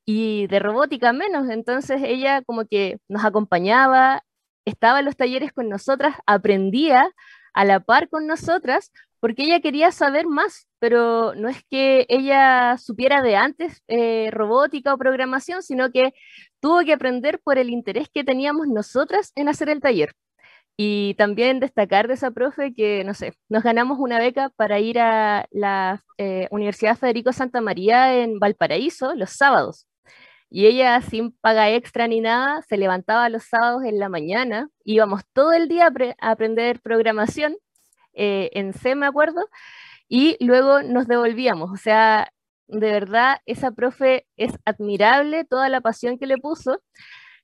y 0.04 0.46
de 0.48 0.58
robótica 0.58 1.12
menos. 1.12 1.48
Entonces 1.48 2.02
ella 2.04 2.42
como 2.42 2.66
que 2.66 2.98
nos 3.08 3.24
acompañaba, 3.24 4.22
estaba 4.64 4.98
en 5.00 5.04
los 5.06 5.16
talleres 5.16 5.52
con 5.52 5.68
nosotras, 5.68 6.16
aprendía 6.26 7.10
a 7.54 7.64
la 7.64 7.80
par 7.80 8.08
con 8.08 8.26
nosotras, 8.26 8.92
porque 9.20 9.44
ella 9.44 9.60
quería 9.60 9.92
saber 9.92 10.26
más, 10.26 10.68
pero 10.78 11.34
no 11.34 11.48
es 11.48 11.64
que 11.70 12.06
ella 12.08 12.76
supiera 12.78 13.22
de 13.22 13.36
antes 13.36 13.82
eh, 13.88 14.30
robótica 14.32 14.94
o 14.94 14.98
programación, 14.98 15.62
sino 15.62 15.90
que 15.90 16.12
tuvo 16.60 16.80
que 16.84 16.92
aprender 16.92 17.40
por 17.42 17.58
el 17.58 17.70
interés 17.70 18.08
que 18.12 18.24
teníamos 18.24 18.68
nosotras 18.68 19.32
en 19.34 19.48
hacer 19.48 19.68
el 19.68 19.80
taller. 19.80 20.12
Y 20.78 21.14
también 21.14 21.58
destacar 21.58 22.06
de 22.06 22.14
esa 22.14 22.30
profe 22.30 22.74
que, 22.74 23.02
no 23.04 23.14
sé, 23.14 23.32
nos 23.48 23.62
ganamos 23.62 23.98
una 23.98 24.18
beca 24.18 24.50
para 24.56 24.78
ir 24.78 24.98
a 24.98 25.46
la 25.50 26.02
eh, 26.18 26.48
Universidad 26.50 26.98
Federico 26.98 27.32
Santa 27.32 27.62
María 27.62 28.22
en 28.22 28.38
Valparaíso 28.38 29.14
los 29.14 29.30
sábados. 29.30 29.86
Y 30.50 30.66
ella, 30.66 31.00
sin 31.00 31.32
paga 31.32 31.70
extra 31.70 32.06
ni 32.08 32.20
nada, 32.20 32.62
se 32.68 32.76
levantaba 32.76 33.28
los 33.30 33.44
sábados 33.44 33.84
en 33.84 33.98
la 33.98 34.08
mañana, 34.08 34.68
íbamos 34.84 35.22
todo 35.32 35.52
el 35.52 35.68
día 35.68 35.90
a 36.20 36.30
aprender 36.30 36.80
programación 36.80 37.56
eh, 38.16 38.50
en 38.54 38.72
C, 38.72 38.94
me 38.94 39.06
acuerdo, 39.06 39.48
y 40.08 40.36
luego 40.44 40.82
nos 40.82 41.06
devolvíamos. 41.08 41.70
O 41.72 41.76
sea, 41.76 42.32
de 42.68 42.90
verdad, 42.92 43.38
esa 43.46 43.70
profe 43.72 44.26
es 44.36 44.52
admirable, 44.64 45.44
toda 45.44 45.68
la 45.68 45.80
pasión 45.80 46.18
que 46.18 46.26
le 46.26 46.38
puso. 46.38 46.82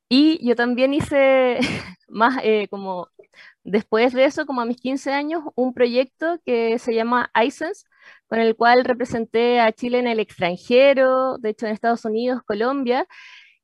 Y 0.09 0.47
yo 0.47 0.57
también 0.57 0.95
hice 0.95 1.59
más 2.09 2.39
eh, 2.45 2.69
como 2.71 3.09
después 3.65 4.13
de 4.13 4.25
eso, 4.27 4.47
como 4.47 4.61
a 4.61 4.65
mis 4.67 4.79
15 4.79 5.13
años, 5.13 5.43
un 5.55 5.75
proyecto 5.75 6.39
que 6.45 6.79
se 6.79 6.95
llama 6.95 7.31
iSense, 7.45 7.85
con 8.27 8.41
el 8.41 8.57
cual 8.57 8.85
representé 8.85 9.61
a 9.61 9.73
Chile 9.73 9.99
en 9.99 10.07
el 10.09 10.21
extranjero, 10.21 11.39
de 11.39 11.51
hecho 11.51 11.67
en 11.67 11.73
Estados 11.73 12.05
Unidos, 12.05 12.43
Colombia, 12.45 13.07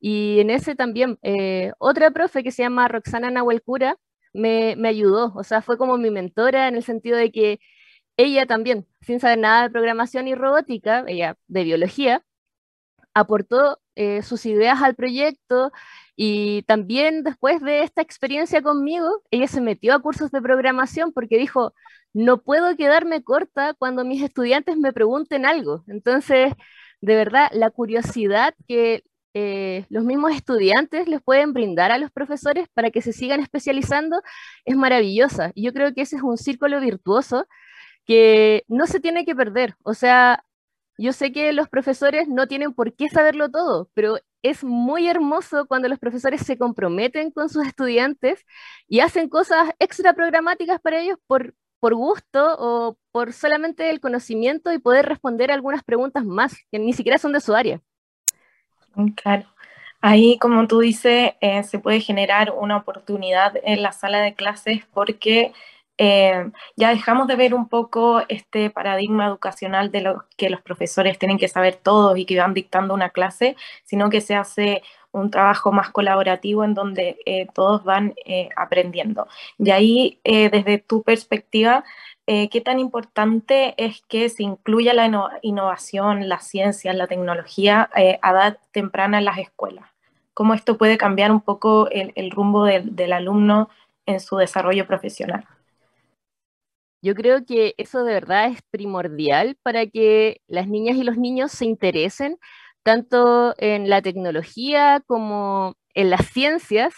y 0.01 0.41
en 0.41 0.51
ese 0.51 0.75
también 0.77 1.19
eh, 1.23 1.73
otra 1.79 2.11
profe 2.11 2.43
que 2.43 2.53
se 2.53 2.63
llama 2.63 2.89
Roxana 2.89 3.31
Nahuelcura, 3.31 3.97
me, 4.33 4.77
ayudó, 4.89 5.33
o 5.35 5.45
sea, 5.45 5.63
fue 5.63 5.79
como 5.79 5.99
mi 5.99 6.11
mentora 6.11 6.69
en 6.69 6.77
el 6.77 6.83
sentido 6.85 7.17
de 7.19 7.33
que 7.33 7.61
ella 8.17 8.47
también, 8.47 8.87
sin 9.03 9.21
saber 9.21 9.39
nada 9.39 9.65
de 9.65 9.71
programación 9.71 10.29
y 10.29 10.35
robótica, 10.35 11.05
ella 11.07 11.37
de 11.49 11.65
biología, 11.65 12.25
aportó 13.15 13.81
eh, 13.97 14.23
sus 14.23 14.47
ideas 14.47 14.83
al 14.83 14.95
proyecto 14.95 15.73
y 16.17 16.63
también 16.65 17.23
después 17.25 17.61
de 17.63 17.83
esta 17.83 18.03
experiencia 18.03 18.63
conmigo, 18.63 19.23
ella 19.31 19.49
se 19.49 19.61
metió 19.61 19.95
a 19.95 20.01
cursos 20.01 20.31
de 20.31 20.43
programación 20.43 21.13
porque 21.13 21.39
dijo, 21.39 21.75
no 22.13 22.43
puedo 22.43 22.77
quedarme 22.77 23.23
corta 23.23 23.75
cuando 23.75 24.05
mis 24.05 24.23
estudiantes 24.23 24.77
me 24.77 24.93
pregunten 24.93 25.47
algo. 25.47 25.85
Entonces, 25.89 26.53
de 27.01 27.17
verdad, 27.17 27.51
la 27.53 27.71
curiosidad 27.71 28.55
que 28.67 29.05
eh, 29.41 29.87
los 29.89 30.05
mismos 30.05 30.33
estudiantes 30.33 31.07
les 31.07 31.23
pueden 31.23 31.53
brindar 31.53 31.93
a 31.93 31.99
los 31.99 32.11
profesores 32.11 32.67
para 32.75 32.91
que 32.91 33.03
se 33.03 33.13
sigan 33.13 33.41
especializando 33.41 34.21
es 34.65 34.77
maravillosa. 34.77 35.53
Y 35.55 35.65
yo 35.65 35.73
creo 35.73 35.95
que 35.95 36.03
ese 36.03 36.17
es 36.17 36.23
un 36.23 36.37
círculo 36.39 36.81
virtuoso 36.81 37.47
que 38.05 38.65
no 38.69 38.87
se 38.89 39.01
tiene 39.01 39.25
que 39.25 39.37
perder. 39.37 39.77
O 39.85 39.95
sea, 39.95 40.45
yo 40.99 41.13
sé 41.13 41.31
que 41.33 41.53
los 41.53 41.69
profesores 41.69 42.29
no 42.29 42.49
tienen 42.49 42.75
por 42.75 42.95
qué 42.97 43.09
saberlo 43.09 43.49
todo, 43.51 43.89
pero 43.95 44.19
es 44.43 44.65
muy 44.65 45.09
hermoso 45.09 45.67
cuando 45.67 45.89
los 45.89 46.01
profesores 46.01 46.43
se 46.43 46.59
comprometen 46.59 47.31
con 47.31 47.49
sus 47.49 47.65
estudiantes 47.67 48.45
y 48.89 49.01
hacen 49.01 49.29
cosas 49.29 49.71
extra 49.79 50.15
programáticas 50.15 50.81
para 50.81 51.01
ellos 51.01 51.19
por, 51.29 51.55
por 51.81 51.95
gusto 51.95 52.57
o 52.59 52.99
por 53.13 53.33
solamente 53.33 53.91
el 53.91 54.01
conocimiento 54.01 54.73
y 54.73 54.79
poder 54.81 55.07
responder 55.07 55.53
algunas 55.53 55.85
preguntas 55.85 56.25
más 56.25 56.57
que 56.73 56.79
ni 56.81 56.93
siquiera 56.93 57.19
son 57.19 57.33
de 57.33 57.41
su 57.41 57.55
área. 57.55 57.81
Claro. 59.17 59.45
Ahí, 60.01 60.39
como 60.39 60.67
tú 60.69 60.81
dices, 60.81 61.33
eh, 61.41 61.63
se 61.65 61.79
puede 61.79 62.01
generar 62.01 62.53
una 62.57 62.77
oportunidad 62.77 63.55
en 63.65 63.83
la 63.83 63.93
sala 63.93 64.21
de 64.21 64.35
clases 64.35 64.83
porque 64.93 65.53
eh, 65.99 66.51
ya 66.77 66.91
dejamos 66.91 67.27
de 67.29 67.37
ver 67.37 67.55
un 67.55 67.69
poco 67.69 68.23
este 68.29 68.71
paradigma 68.71 69.27
educacional 69.27 69.91
de 69.91 70.01
lo 70.03 70.25
que 70.37 70.51
los 70.51 70.63
profesores 70.63 71.19
tienen 71.19 71.39
que 71.39 71.49
saber 71.49 71.77
todos 71.77 72.17
y 72.19 72.25
que 72.27 72.39
van 72.39 72.55
dictando 72.55 72.95
una 72.95 73.11
clase, 73.11 73.57
sino 73.85 74.09
que 74.11 74.21
se 74.21 74.35
hace 74.37 74.83
un 75.13 75.31
trabajo 75.31 75.73
más 75.73 75.91
colaborativo 75.91 76.65
en 76.65 76.75
donde 76.75 77.19
eh, 77.27 77.47
todos 77.55 77.83
van 77.85 78.15
aprendiendo. 78.57 79.27
Y 79.59 79.71
ahí, 79.71 80.21
desde 80.25 80.79
tu 80.79 81.03
perspectiva, 81.03 81.85
¿qué 82.51 82.61
tan 82.63 82.79
importante 82.79 83.75
es 83.79 84.03
que 84.09 84.29
se 84.29 84.43
incluya 84.43 84.93
la 84.93 85.41
innovación, 85.43 86.29
la 86.29 86.41
ciencia, 86.41 86.93
la 86.93 87.07
tecnología 87.07 87.89
a 87.93 88.31
edad 88.31 88.59
temprana 88.73 89.19
en 89.19 89.25
las 89.25 89.39
escuelas? 89.39 89.87
cómo 90.39 90.55
esto 90.55 90.79
puede 90.79 90.99
cambiar 90.99 91.33
un 91.33 91.41
poco 91.41 91.89
el, 91.91 92.31
rumbo 92.31 92.65
del, 92.65 93.13
alumno 93.13 93.71
en 94.07 94.21
su 94.21 94.37
desarrollo 94.37 94.87
profesional. 94.87 95.45
Yo 97.03 97.17
creo 97.17 97.45
que 97.45 97.75
eso 97.77 98.05
de 98.05 98.15
verdad 98.15 98.47
es 98.47 98.63
primordial 98.71 99.59
para 99.65 99.89
que 99.89 100.41
las 100.47 100.69
niñas 100.69 100.97
y 100.97 101.03
los 101.03 101.19
niños 101.19 101.51
se 101.51 101.65
interesen 101.65 102.39
tanto 102.85 103.53
en 103.59 103.91
la 103.91 104.01
tecnología 104.01 105.03
como 105.09 105.75
en 105.93 106.09
las 106.09 106.27
ciencias, 106.29 106.95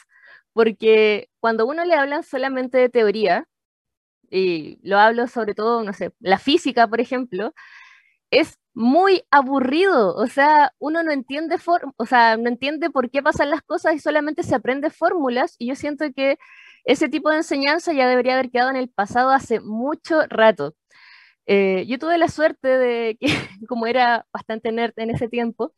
porque 0.53 1.31
cuando 1.41 1.65
uno 1.65 1.87
le 1.87 1.95
hablan 1.95 2.25
solamente 2.25 2.77
de 2.77 2.91
teoría, 2.91 3.49
y 4.31 4.79
lo 4.83 4.99
hablo 4.99 5.27
sobre 5.29 5.55
todo, 5.55 5.83
no 5.85 5.93
sé, 5.93 6.13
la 6.21 6.39
física, 6.39 6.87
por 6.89 7.01
ejemplo, 7.01 7.55
es 8.31 8.59
muy 8.75 9.25
aburrido, 9.31 10.15
o 10.15 10.27
sea, 10.29 10.73
uno 10.79 11.03
no 11.03 11.13
entiende, 11.13 11.57
o 11.97 12.07
sea, 12.07 12.37
no 12.37 12.49
entiende 12.49 12.91
por 12.91 13.11
qué 13.11 13.23
pasan 13.23 13.51
las 13.51 13.63
cosas 13.63 13.95
y 13.95 13.99
solamente 13.99 14.43
se 14.45 14.55
aprende 14.55 14.91
fórmulas 14.91 15.57
y 15.59 15.69
yo 15.69 15.75
siento 15.77 16.07
que 16.15 16.39
ese 16.85 17.09
tipo 17.09 17.31
de 17.31 17.39
enseñanza 17.39 17.93
ya 17.93 18.09
debería 18.09 18.35
haber 18.35 18.51
quedado 18.51 18.71
en 18.71 18.77
el 18.77 18.89
pasado 18.89 19.31
hace 19.31 19.61
mucho 19.61 20.23
rato. 20.29 20.75
Eh, 21.47 21.85
yo 21.89 21.99
tuve 21.99 22.19
la 22.19 22.29
suerte 22.29 22.69
de 22.69 23.17
que, 23.21 23.27
como 23.69 23.87
era 23.87 24.27
bastante 24.33 24.73
nerd 24.73 24.95
en 24.97 25.11
ese 25.11 25.29
tiempo, 25.29 25.75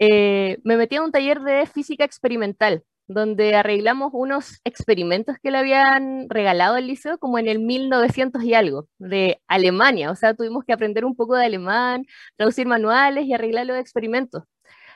eh, 0.00 0.58
me 0.64 0.76
metí 0.76 0.96
a 0.96 1.02
un 1.02 1.12
taller 1.12 1.40
de 1.40 1.66
física 1.66 2.04
experimental 2.04 2.84
donde 3.08 3.56
arreglamos 3.56 4.10
unos 4.12 4.60
experimentos 4.64 5.36
que 5.42 5.50
le 5.50 5.58
habían 5.58 6.28
regalado 6.28 6.76
al 6.76 6.86
liceo 6.86 7.18
como 7.18 7.38
en 7.38 7.48
el 7.48 7.58
1900 7.58 8.42
y 8.44 8.54
algo, 8.54 8.86
de 8.98 9.40
Alemania. 9.48 10.10
O 10.10 10.16
sea, 10.16 10.34
tuvimos 10.34 10.64
que 10.64 10.74
aprender 10.74 11.04
un 11.06 11.16
poco 11.16 11.34
de 11.36 11.46
alemán, 11.46 12.04
traducir 12.36 12.66
manuales 12.66 13.24
y 13.26 13.32
arreglar 13.34 13.66
los 13.66 13.78
experimentos. 13.78 14.44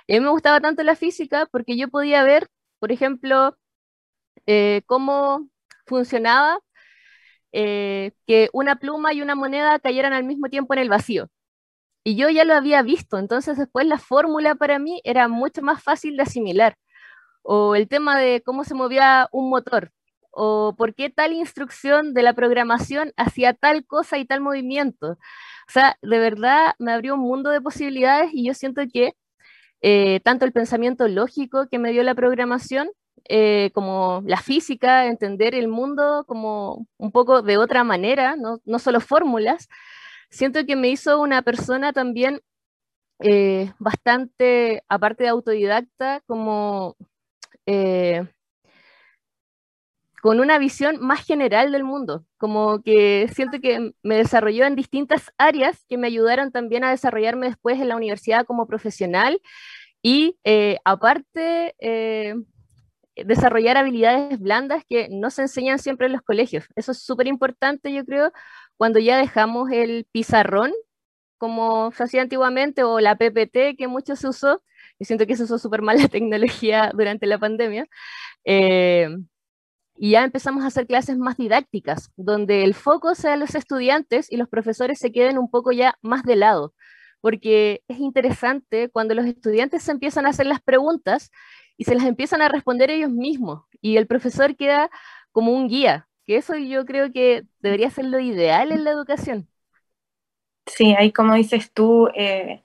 Y 0.06 0.16
a 0.16 0.20
mí 0.20 0.24
me 0.24 0.30
gustaba 0.30 0.60
tanto 0.60 0.82
la 0.82 0.96
física 0.96 1.46
porque 1.50 1.76
yo 1.76 1.88
podía 1.88 2.24
ver, 2.24 2.48
por 2.80 2.92
ejemplo, 2.92 3.56
eh, 4.46 4.82
cómo 4.86 5.48
funcionaba 5.86 6.60
eh, 7.52 8.12
que 8.26 8.50
una 8.52 8.76
pluma 8.76 9.12
y 9.14 9.22
una 9.22 9.34
moneda 9.34 9.78
cayeran 9.78 10.12
al 10.14 10.24
mismo 10.24 10.48
tiempo 10.48 10.74
en 10.74 10.80
el 10.80 10.88
vacío. 10.90 11.28
Y 12.04 12.16
yo 12.16 12.30
ya 12.30 12.44
lo 12.44 12.54
había 12.54 12.82
visto, 12.82 13.18
entonces 13.18 13.58
después 13.58 13.86
la 13.86 13.98
fórmula 13.98 14.54
para 14.56 14.78
mí 14.78 15.00
era 15.04 15.28
mucho 15.28 15.62
más 15.62 15.82
fácil 15.82 16.16
de 16.16 16.24
asimilar 16.24 16.76
o 17.42 17.74
el 17.76 17.88
tema 17.88 18.18
de 18.18 18.42
cómo 18.44 18.64
se 18.64 18.74
movía 18.74 19.28
un 19.32 19.50
motor, 19.50 19.92
o 20.30 20.74
por 20.76 20.94
qué 20.94 21.10
tal 21.10 21.32
instrucción 21.32 22.14
de 22.14 22.22
la 22.22 22.34
programación 22.34 23.12
hacía 23.16 23.54
tal 23.54 23.84
cosa 23.86 24.18
y 24.18 24.24
tal 24.24 24.40
movimiento. 24.40 25.12
O 25.12 25.72
sea, 25.72 25.98
de 26.02 26.18
verdad 26.18 26.74
me 26.78 26.92
abrió 26.92 27.14
un 27.14 27.20
mundo 27.20 27.50
de 27.50 27.60
posibilidades 27.60 28.30
y 28.32 28.46
yo 28.46 28.54
siento 28.54 28.82
que 28.92 29.14
eh, 29.82 30.20
tanto 30.20 30.44
el 30.44 30.52
pensamiento 30.52 31.08
lógico 31.08 31.68
que 31.70 31.78
me 31.78 31.92
dio 31.92 32.02
la 32.04 32.14
programación, 32.14 32.90
eh, 33.28 33.70
como 33.74 34.22
la 34.26 34.38
física, 34.38 35.06
entender 35.06 35.54
el 35.54 35.68
mundo 35.68 36.24
como 36.26 36.86
un 36.98 37.12
poco 37.12 37.42
de 37.42 37.56
otra 37.58 37.84
manera, 37.84 38.36
no, 38.36 38.58
no 38.64 38.78
solo 38.78 39.00
fórmulas, 39.00 39.68
siento 40.30 40.64
que 40.66 40.76
me 40.76 40.88
hizo 40.88 41.20
una 41.20 41.42
persona 41.42 41.92
también 41.92 42.40
eh, 43.20 43.72
bastante, 43.78 44.82
aparte 44.88 45.24
de 45.24 45.30
autodidacta, 45.30 46.22
como 46.26 46.96
eh, 47.66 48.26
con 50.22 50.38
una 50.38 50.58
visión 50.58 51.00
más 51.00 51.24
general 51.26 51.72
del 51.72 51.82
mundo, 51.82 52.24
como 52.38 52.80
que 52.82 53.28
siento 53.34 53.60
que 53.60 53.92
me 54.04 54.16
desarrolló 54.16 54.64
en 54.66 54.76
distintas 54.76 55.32
áreas 55.36 55.84
que 55.88 55.98
me 55.98 56.06
ayudaron 56.06 56.52
también 56.52 56.84
a 56.84 56.90
desarrollarme 56.90 57.48
después 57.48 57.80
en 57.80 57.88
la 57.88 57.96
universidad 57.96 58.46
como 58.46 58.68
profesional 58.68 59.40
y 60.00 60.38
eh, 60.44 60.78
aparte 60.84 61.74
eh, 61.80 62.34
desarrollar 63.16 63.76
habilidades 63.76 64.38
blandas 64.38 64.84
que 64.88 65.08
no 65.10 65.30
se 65.30 65.42
enseñan 65.42 65.78
siempre 65.80 66.06
en 66.06 66.12
los 66.12 66.22
colegios. 66.22 66.66
Eso 66.76 66.92
es 66.92 66.98
súper 67.02 67.26
importante, 67.26 67.92
yo 67.92 68.04
creo, 68.04 68.32
cuando 68.76 68.98
ya 69.00 69.18
dejamos 69.18 69.70
el 69.72 70.06
pizarrón 70.12 70.72
como 71.36 71.90
se 71.92 72.04
hacía 72.04 72.22
antiguamente 72.22 72.84
o 72.84 73.00
la 73.00 73.16
PPT 73.16 73.76
que 73.76 73.88
mucho 73.88 74.14
se 74.14 74.28
usó 74.28 74.62
y 75.02 75.04
siento 75.04 75.26
que 75.26 75.36
se 75.36 75.42
usó 75.42 75.58
súper 75.58 75.82
mal 75.82 75.98
la 75.98 76.06
tecnología 76.06 76.92
durante 76.94 77.26
la 77.26 77.36
pandemia. 77.38 77.88
Eh, 78.44 79.08
y 79.96 80.12
ya 80.12 80.22
empezamos 80.22 80.62
a 80.62 80.68
hacer 80.68 80.86
clases 80.86 81.18
más 81.18 81.36
didácticas, 81.36 82.12
donde 82.16 82.62
el 82.62 82.74
foco 82.74 83.16
sea 83.16 83.36
los 83.36 83.56
estudiantes 83.56 84.30
y 84.30 84.36
los 84.36 84.48
profesores 84.48 85.00
se 85.00 85.10
queden 85.10 85.38
un 85.38 85.50
poco 85.50 85.72
ya 85.72 85.98
más 86.02 86.22
de 86.22 86.36
lado, 86.36 86.72
porque 87.20 87.82
es 87.88 87.98
interesante 87.98 88.90
cuando 88.90 89.14
los 89.14 89.26
estudiantes 89.26 89.82
se 89.82 89.90
empiezan 89.90 90.24
a 90.26 90.30
hacer 90.30 90.46
las 90.46 90.62
preguntas 90.62 91.30
y 91.76 91.84
se 91.84 91.96
las 91.96 92.04
empiezan 92.04 92.40
a 92.42 92.48
responder 92.48 92.90
ellos 92.90 93.10
mismos, 93.10 93.64
y 93.80 93.96
el 93.96 94.06
profesor 94.06 94.56
queda 94.56 94.88
como 95.32 95.52
un 95.52 95.68
guía, 95.68 96.08
que 96.26 96.36
eso 96.36 96.56
yo 96.56 96.86
creo 96.86 97.12
que 97.12 97.42
debería 97.58 97.90
ser 97.90 98.04
lo 98.04 98.20
ideal 98.20 98.70
en 98.70 98.84
la 98.84 98.90
educación. 98.92 99.48
Sí, 100.66 100.94
ahí 100.96 101.12
como 101.12 101.34
dices 101.34 101.72
tú, 101.72 102.08
eh, 102.14 102.61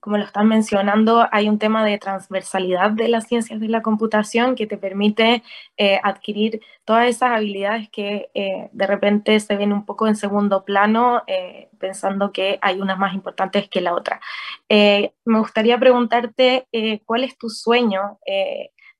como 0.00 0.16
lo 0.16 0.24
están 0.24 0.48
mencionando, 0.48 1.26
hay 1.30 1.48
un 1.48 1.58
tema 1.58 1.84
de 1.84 1.98
transversalidad 1.98 2.90
de 2.90 3.08
las 3.08 3.28
ciencias 3.28 3.60
de 3.60 3.68
la 3.68 3.82
computación 3.82 4.54
que 4.54 4.66
te 4.66 4.78
permite 4.78 5.42
eh, 5.76 6.00
adquirir 6.02 6.62
todas 6.84 7.08
esas 7.08 7.32
habilidades 7.32 7.90
que 7.90 8.30
eh, 8.32 8.70
de 8.72 8.86
repente 8.86 9.38
se 9.40 9.56
ven 9.56 9.72
un 9.72 9.84
poco 9.84 10.08
en 10.08 10.16
segundo 10.16 10.64
plano, 10.64 11.22
eh, 11.26 11.68
pensando 11.78 12.32
que 12.32 12.58
hay 12.62 12.80
unas 12.80 12.98
más 12.98 13.14
importantes 13.14 13.68
que 13.68 13.82
la 13.82 13.94
otra. 13.94 14.20
me 14.68 15.38
gustaría 15.38 15.78
preguntarte 15.78 16.66
cuál 17.04 17.24
es 17.24 17.36
tu 17.36 17.50
sueño 17.50 18.18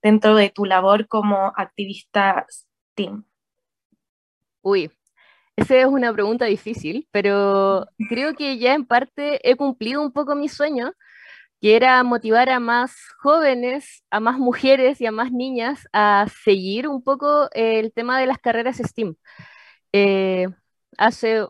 dentro 0.02 0.34
de 0.34 0.50
tu 0.50 0.64
labor 0.64 1.08
como 1.08 1.52
activista 1.56 2.46
STEAM. 2.48 3.24
Uy, 4.62 4.90
esa 5.56 5.76
es 5.78 5.86
una 5.86 6.12
pregunta 6.12 6.46
difícil, 6.46 7.08
pero 7.10 7.86
creo 8.08 8.34
que 8.34 8.58
ya 8.58 8.74
en 8.74 8.86
parte 8.86 9.40
he 9.48 9.56
cumplido 9.56 10.02
un 10.02 10.12
poco 10.12 10.34
mi 10.34 10.48
sueño, 10.48 10.92
que 11.60 11.76
era 11.76 12.02
motivar 12.04 12.50
a 12.50 12.60
más 12.60 12.94
jóvenes, 13.20 14.04
a 14.10 14.20
más 14.20 14.38
mujeres 14.38 15.00
y 15.00 15.06
a 15.06 15.12
más 15.12 15.32
niñas 15.32 15.86
a 15.92 16.26
seguir 16.44 16.88
un 16.88 17.02
poco 17.02 17.50
el 17.52 17.92
tema 17.92 18.18
de 18.20 18.26
las 18.26 18.38
carreras 18.38 18.78
STEAM. 18.78 19.16
Eh, 19.92 20.48
hace 20.98 21.46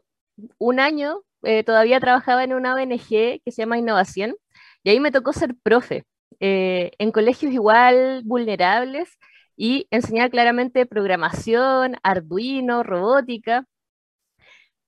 un 0.58 0.80
año 0.80 1.22
eh, 1.42 1.64
todavía 1.64 2.00
trabajaba 2.00 2.44
en 2.44 2.54
una 2.54 2.74
ONG 2.74 3.08
que 3.08 3.42
se 3.46 3.62
llama 3.62 3.78
Innovación 3.78 4.36
y 4.82 4.90
ahí 4.90 5.00
me 5.00 5.12
tocó 5.12 5.32
ser 5.32 5.54
profe 5.62 6.04
eh, 6.40 6.92
en 6.98 7.12
colegios 7.12 7.52
igual 7.52 8.22
vulnerables 8.24 9.18
y 9.56 9.86
enseñar 9.90 10.30
claramente 10.30 10.86
programación, 10.86 11.96
Arduino, 12.02 12.82
robótica 12.82 13.66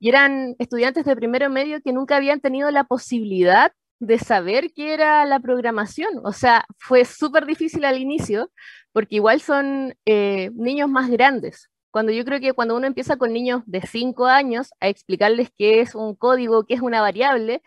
y 0.02 0.08
eran 0.08 0.56
estudiantes 0.58 1.04
de 1.04 1.14
primero 1.14 1.48
medio 1.48 1.80
que 1.80 1.92
nunca 1.92 2.16
habían 2.16 2.40
tenido 2.40 2.72
la 2.72 2.82
posibilidad 2.82 3.72
de 4.00 4.18
saber 4.18 4.72
qué 4.74 4.94
era 4.94 5.24
la 5.26 5.38
programación. 5.38 6.08
O 6.24 6.32
sea, 6.32 6.66
fue 6.76 7.04
súper 7.04 7.46
difícil 7.46 7.84
al 7.84 7.98
inicio 8.00 8.50
porque 8.90 9.14
igual 9.14 9.40
son 9.40 9.94
eh, 10.04 10.50
niños 10.54 10.90
más 10.90 11.08
grandes. 11.08 11.70
Cuando 11.92 12.10
yo 12.10 12.24
creo 12.24 12.40
que 12.40 12.52
cuando 12.52 12.74
uno 12.74 12.88
empieza 12.88 13.16
con 13.16 13.32
niños 13.32 13.62
de 13.66 13.80
5 13.80 14.26
años 14.26 14.72
a 14.80 14.88
explicarles 14.88 15.50
qué 15.56 15.80
es 15.80 15.94
un 15.94 16.16
código, 16.16 16.64
qué 16.66 16.74
es 16.74 16.80
una 16.80 17.00
variable, 17.00 17.62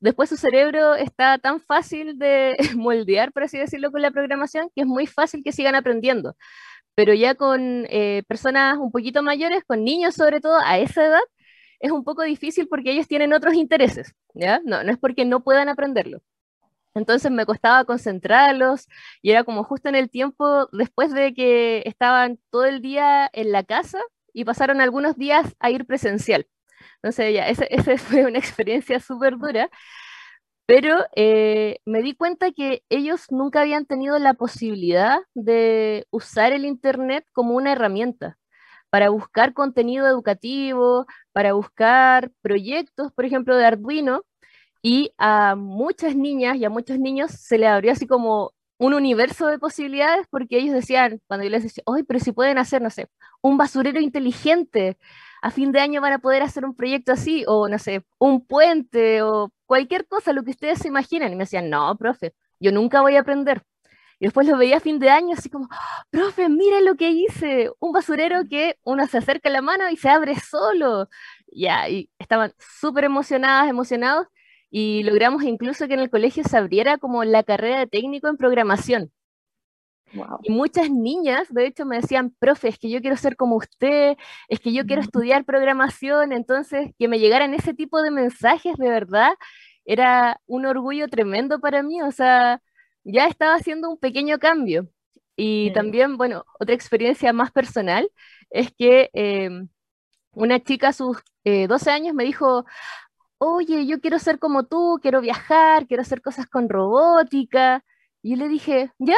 después 0.00 0.28
su 0.28 0.36
cerebro 0.36 0.96
está 0.96 1.38
tan 1.38 1.60
fácil 1.62 2.18
de 2.18 2.58
moldear, 2.76 3.32
por 3.32 3.44
así 3.44 3.56
decirlo, 3.56 3.90
con 3.90 4.02
la 4.02 4.10
programación, 4.10 4.68
que 4.74 4.82
es 4.82 4.86
muy 4.86 5.06
fácil 5.06 5.42
que 5.42 5.52
sigan 5.52 5.74
aprendiendo. 5.74 6.36
Pero 6.94 7.14
ya 7.14 7.34
con 7.36 7.86
eh, 7.88 8.22
personas 8.28 8.76
un 8.76 8.92
poquito 8.92 9.22
mayores, 9.22 9.64
con 9.66 9.82
niños 9.82 10.14
sobre 10.14 10.40
todo, 10.42 10.58
a 10.62 10.78
esa 10.78 11.06
edad, 11.06 11.20
es 11.80 11.90
un 11.90 12.04
poco 12.04 12.22
difícil 12.22 12.68
porque 12.68 12.92
ellos 12.92 13.08
tienen 13.08 13.32
otros 13.32 13.54
intereses, 13.54 14.14
¿ya? 14.34 14.60
No, 14.64 14.84
no 14.84 14.92
es 14.92 14.98
porque 14.98 15.24
no 15.24 15.42
puedan 15.42 15.68
aprenderlo. 15.68 16.22
entonces 16.94 17.30
me 17.30 17.46
costaba 17.46 17.84
concentrarlos 17.84 18.88
y 19.22 19.30
era 19.32 19.44
como 19.44 19.64
justo 19.64 19.88
en 19.88 19.96
el 19.96 20.10
tiempo 20.10 20.68
después 20.72 21.12
de 21.14 21.34
que 21.34 21.82
estaban 21.86 22.38
todo 22.50 22.64
el 22.66 22.82
día 22.82 23.30
en 23.32 23.52
la 23.52 23.64
casa 23.64 24.00
y 24.32 24.44
pasaron 24.44 24.80
algunos 24.80 25.16
días 25.16 25.56
a 25.60 25.70
ir 25.70 25.86
presencial. 25.86 26.46
Entonces 26.96 27.34
ya, 27.34 27.48
esa 27.48 27.66
fue 27.98 28.26
una 28.26 28.38
experiencia 28.38 29.00
súper 29.00 29.38
dura, 29.38 29.70
pero 30.66 30.98
eh, 31.16 31.80
me 31.84 32.02
di 32.02 32.14
cuenta 32.14 32.52
que 32.52 32.84
ellos 32.90 33.26
nunca 33.30 33.62
habían 33.62 33.86
tenido 33.86 34.18
la 34.18 34.34
posibilidad 34.34 35.20
de 35.34 36.06
usar 36.10 36.52
el 36.52 36.64
Internet 36.64 37.26
como 37.32 37.56
una 37.56 37.72
herramienta 37.72 38.38
para 38.90 39.10
buscar 39.10 39.54
contenido 39.54 40.06
educativo, 40.06 41.06
para 41.32 41.52
buscar 41.52 42.30
proyectos, 42.42 43.12
por 43.12 43.24
ejemplo, 43.24 43.56
de 43.56 43.66
Arduino, 43.66 44.22
y 44.82 45.12
a 45.18 45.54
muchas 45.56 46.16
niñas 46.16 46.56
y 46.56 46.64
a 46.64 46.70
muchos 46.70 46.98
niños 46.98 47.32
se 47.32 47.58
les 47.58 47.68
abrió 47.68 47.92
así 47.92 48.06
como 48.06 48.52
un 48.78 48.94
universo 48.94 49.46
de 49.48 49.58
posibilidades 49.58 50.26
porque 50.30 50.58
ellos 50.58 50.74
decían, 50.74 51.20
cuando 51.26 51.44
yo 51.44 51.50
les 51.50 51.64
decía, 51.64 51.82
hoy, 51.86 52.02
pero 52.02 52.18
si 52.20 52.32
pueden 52.32 52.58
hacer, 52.58 52.80
no 52.80 52.88
sé, 52.90 53.08
un 53.42 53.58
basurero 53.58 54.00
inteligente, 54.00 54.96
a 55.42 55.50
fin 55.50 55.72
de 55.72 55.80
año 55.80 56.00
van 56.00 56.14
a 56.14 56.18
poder 56.18 56.42
hacer 56.42 56.64
un 56.64 56.74
proyecto 56.74 57.12
así, 57.12 57.44
o 57.46 57.68
no 57.68 57.78
sé, 57.78 58.04
un 58.18 58.44
puente, 58.46 59.22
o 59.22 59.50
cualquier 59.66 60.06
cosa, 60.06 60.32
lo 60.32 60.42
que 60.44 60.50
ustedes 60.50 60.78
se 60.80 60.88
imaginen. 60.88 61.32
Y 61.32 61.36
me 61.36 61.44
decían, 61.44 61.70
no, 61.70 61.96
profe, 61.96 62.34
yo 62.58 62.72
nunca 62.72 63.00
voy 63.00 63.16
a 63.16 63.20
aprender. 63.20 63.62
Y 64.20 64.26
después 64.26 64.46
lo 64.46 64.58
veía 64.58 64.76
a 64.76 64.80
fin 64.80 64.98
de 64.98 65.10
año 65.10 65.34
así 65.36 65.48
como, 65.48 65.68
profe, 66.10 66.48
mira 66.50 66.80
lo 66.82 66.94
que 66.96 67.10
hice, 67.10 67.70
un 67.80 67.92
basurero 67.92 68.42
que 68.48 68.76
uno 68.84 69.06
se 69.06 69.18
acerca 69.18 69.48
la 69.50 69.62
mano 69.62 69.88
y 69.90 69.96
se 69.96 70.10
abre 70.10 70.38
solo. 70.38 71.08
Ya, 71.52 71.88
y 71.88 72.10
estaban 72.18 72.52
súper 72.58 73.04
emocionadas, 73.04 73.68
emocionados 73.68 74.28
y 74.70 75.02
logramos 75.04 75.42
incluso 75.42 75.88
que 75.88 75.94
en 75.94 76.00
el 76.00 76.10
colegio 76.10 76.44
se 76.44 76.56
abriera 76.56 76.98
como 76.98 77.24
la 77.24 77.42
carrera 77.42 77.80
de 77.80 77.86
técnico 77.86 78.28
en 78.28 78.36
programación. 78.36 79.10
Y 80.42 80.50
muchas 80.52 80.90
niñas, 80.90 81.46
de 81.50 81.66
hecho, 81.66 81.86
me 81.86 81.96
decían, 82.00 82.34
profe, 82.38 82.68
es 82.68 82.78
que 82.78 82.90
yo 82.90 83.00
quiero 83.00 83.16
ser 83.16 83.36
como 83.36 83.56
usted, 83.56 84.16
es 84.48 84.58
que 84.60 84.72
yo 84.72 84.84
quiero 84.84 85.02
estudiar 85.02 85.44
programación, 85.44 86.32
entonces 86.32 86.90
que 86.98 87.06
me 87.08 87.20
llegaran 87.20 87.54
ese 87.54 87.74
tipo 87.74 88.02
de 88.02 88.10
mensajes, 88.10 88.76
de 88.76 88.88
verdad, 88.90 89.32
era 89.84 90.40
un 90.46 90.66
orgullo 90.66 91.08
tremendo 91.08 91.60
para 91.60 91.82
mí, 91.82 92.02
o 92.02 92.10
sea, 92.10 92.60
ya 93.04 93.26
estaba 93.26 93.54
haciendo 93.54 93.90
un 93.90 93.98
pequeño 93.98 94.38
cambio. 94.38 94.88
Y 95.36 95.72
también, 95.72 96.16
bueno, 96.18 96.44
otra 96.58 96.74
experiencia 96.74 97.32
más 97.32 97.50
personal 97.52 98.10
es 98.50 98.72
que 98.72 99.10
em, 99.14 99.68
una 100.32 100.60
chica 100.60 100.88
a 100.88 100.92
sus 100.92 101.18
12 101.44 101.90
eh, 101.90 101.92
años 101.92 102.14
me 102.14 102.24
dijo, 102.24 102.66
oye, 103.38 103.86
yo 103.86 104.00
quiero 104.00 104.18
ser 104.18 104.38
como 104.38 104.66
tú, 104.66 104.98
quiero 105.02 105.20
viajar, 105.20 105.86
quiero 105.86 106.02
hacer 106.02 106.22
cosas 106.22 106.46
con 106.46 106.68
robótica. 106.68 107.84
Y 108.22 108.32
yo 108.32 108.36
le 108.36 108.48
dije, 108.48 108.92
ya, 108.98 109.16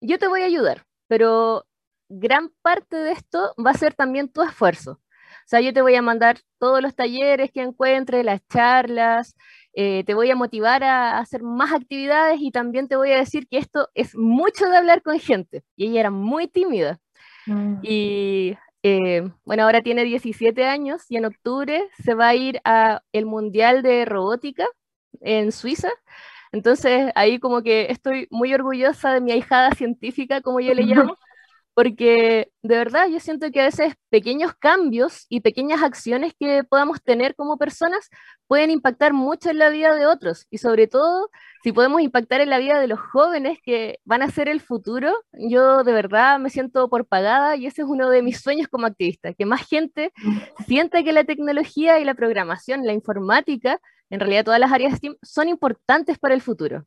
yo 0.00 0.18
te 0.18 0.28
voy 0.28 0.42
a 0.42 0.46
ayudar, 0.46 0.84
pero 1.08 1.66
gran 2.08 2.50
parte 2.62 2.96
de 2.96 3.12
esto 3.12 3.54
va 3.64 3.70
a 3.72 3.74
ser 3.74 3.94
también 3.94 4.28
tu 4.28 4.42
esfuerzo. 4.42 4.92
O 4.92 5.48
sea, 5.48 5.60
yo 5.60 5.72
te 5.72 5.82
voy 5.82 5.94
a 5.94 6.02
mandar 6.02 6.38
todos 6.58 6.82
los 6.82 6.94
talleres 6.94 7.50
que 7.52 7.62
encuentre, 7.62 8.24
las 8.24 8.46
charlas, 8.48 9.36
eh, 9.74 10.04
te 10.04 10.14
voy 10.14 10.30
a 10.30 10.36
motivar 10.36 10.84
a 10.84 11.18
hacer 11.18 11.42
más 11.42 11.72
actividades 11.72 12.40
y 12.40 12.50
también 12.50 12.88
te 12.88 12.96
voy 12.96 13.12
a 13.12 13.18
decir 13.18 13.48
que 13.48 13.58
esto 13.58 13.88
es 13.94 14.14
mucho 14.14 14.66
de 14.66 14.76
hablar 14.76 15.02
con 15.02 15.18
gente. 15.18 15.62
Y 15.76 15.88
ella 15.88 16.00
era 16.00 16.10
muy 16.10 16.46
tímida. 16.48 17.00
Mm. 17.46 17.78
Y 17.82 18.56
eh, 18.82 19.30
bueno, 19.44 19.64
ahora 19.64 19.80
tiene 19.80 20.04
17 20.04 20.64
años 20.64 21.04
y 21.08 21.16
en 21.16 21.24
octubre 21.24 21.88
se 22.02 22.14
va 22.14 22.28
a 22.28 22.34
ir 22.34 22.60
a 22.64 23.02
el 23.12 23.26
Mundial 23.26 23.82
de 23.82 24.04
Robótica 24.04 24.66
en 25.20 25.52
Suiza. 25.52 25.90
Entonces 26.52 27.10
ahí 27.14 27.38
como 27.38 27.62
que 27.62 27.86
estoy 27.90 28.28
muy 28.30 28.52
orgullosa 28.52 29.14
de 29.14 29.20
mi 29.20 29.32
ahijada 29.32 29.70
científica, 29.72 30.42
como 30.42 30.60
yo 30.60 30.74
le 30.74 30.82
llamo, 30.86 31.16
porque 31.74 32.50
de 32.62 32.76
verdad 32.76 33.08
yo 33.08 33.18
siento 33.20 33.50
que 33.50 33.60
a 33.60 33.64
veces 33.64 33.94
pequeños 34.10 34.52
cambios 34.58 35.26
y 35.28 35.40
pequeñas 35.40 35.82
acciones 35.82 36.34
que 36.38 36.64
podamos 36.64 37.02
tener 37.02 37.34
como 37.34 37.56
personas 37.56 38.10
pueden 38.46 38.70
impactar 38.70 39.12
mucho 39.12 39.50
en 39.50 39.58
la 39.58 39.70
vida 39.70 39.94
de 39.94 40.06
otros 40.06 40.46
y 40.50 40.58
sobre 40.58 40.86
todo 40.86 41.30
si 41.62 41.72
podemos 41.72 42.00
impactar 42.02 42.40
en 42.40 42.50
la 42.50 42.58
vida 42.58 42.80
de 42.80 42.88
los 42.88 43.00
jóvenes 43.00 43.58
que 43.64 44.00
van 44.04 44.22
a 44.22 44.30
ser 44.30 44.48
el 44.48 44.60
futuro, 44.60 45.12
yo 45.32 45.84
de 45.84 45.92
verdad 45.92 46.38
me 46.40 46.50
siento 46.50 46.88
por 46.88 47.06
pagada 47.06 47.56
y 47.56 47.66
ese 47.66 47.82
es 47.82 47.88
uno 47.88 48.10
de 48.10 48.22
mis 48.22 48.40
sueños 48.40 48.68
como 48.68 48.86
activista, 48.86 49.32
que 49.32 49.46
más 49.46 49.66
gente 49.68 50.12
sienta 50.66 51.02
que 51.04 51.12
la 51.12 51.24
tecnología 51.24 52.00
y 52.00 52.04
la 52.04 52.14
programación, 52.14 52.84
la 52.84 52.92
informática, 52.92 53.80
en 54.10 54.20
realidad 54.20 54.44
todas 54.44 54.60
las 54.60 54.72
áreas 54.72 54.96
STEAM 54.96 55.16
son 55.22 55.48
importantes 55.48 56.18
para 56.18 56.34
el 56.34 56.42
futuro. 56.42 56.84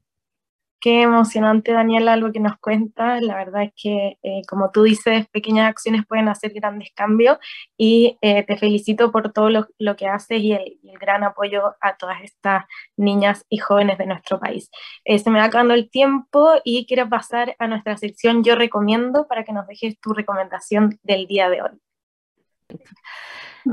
Qué 0.86 1.02
emocionante, 1.02 1.72
Daniela, 1.72 2.14
algo 2.14 2.32
que 2.32 2.40
nos 2.40 2.60
cuenta. 2.60 3.20
La 3.20 3.38
verdad 3.38 3.64
es 3.64 3.74
que, 3.76 4.20
eh, 4.22 4.44
como 4.48 4.70
tú 4.70 4.84
dices, 4.84 5.28
pequeñas 5.30 5.68
acciones 5.68 6.06
pueden 6.06 6.30
hacer 6.30 6.54
grandes 6.54 6.92
cambios 6.94 7.40
y 7.76 8.20
eh, 8.22 8.44
te 8.44 8.56
felicito 8.56 9.12
por 9.12 9.34
todo 9.34 9.50
lo, 9.50 9.96
que 9.96 10.06
haces 10.06 10.42
y 10.42 10.54
el, 10.54 10.78
gran 11.02 11.24
apoyo 11.24 11.74
a 11.82 11.98
todas 11.98 12.22
estas 12.22 12.66
niñas 12.98 13.44
y 13.50 13.58
jóvenes 13.58 13.98
de 13.98 14.06
nuestro 14.06 14.40
país. 14.40 14.70
Eh, 15.06 15.18
se 15.18 15.32
me 15.32 15.40
va 15.40 15.46
acabando 15.46 15.74
el 15.74 15.90
tiempo 15.90 16.52
y 16.64 16.86
quiero 16.86 17.10
pasar 17.10 17.56
a 17.58 17.66
nuestra 17.68 17.98
sección 17.98 18.44
Yo 18.44 18.56
recomiendo 18.56 19.28
para 19.28 19.44
que 19.44 19.54
nos 19.54 19.66
dejes 19.66 20.00
tu 20.00 20.14
recomendación 20.14 21.00
del 21.02 21.26
día 21.26 21.50
de 21.50 21.64
hoy. 21.64 21.72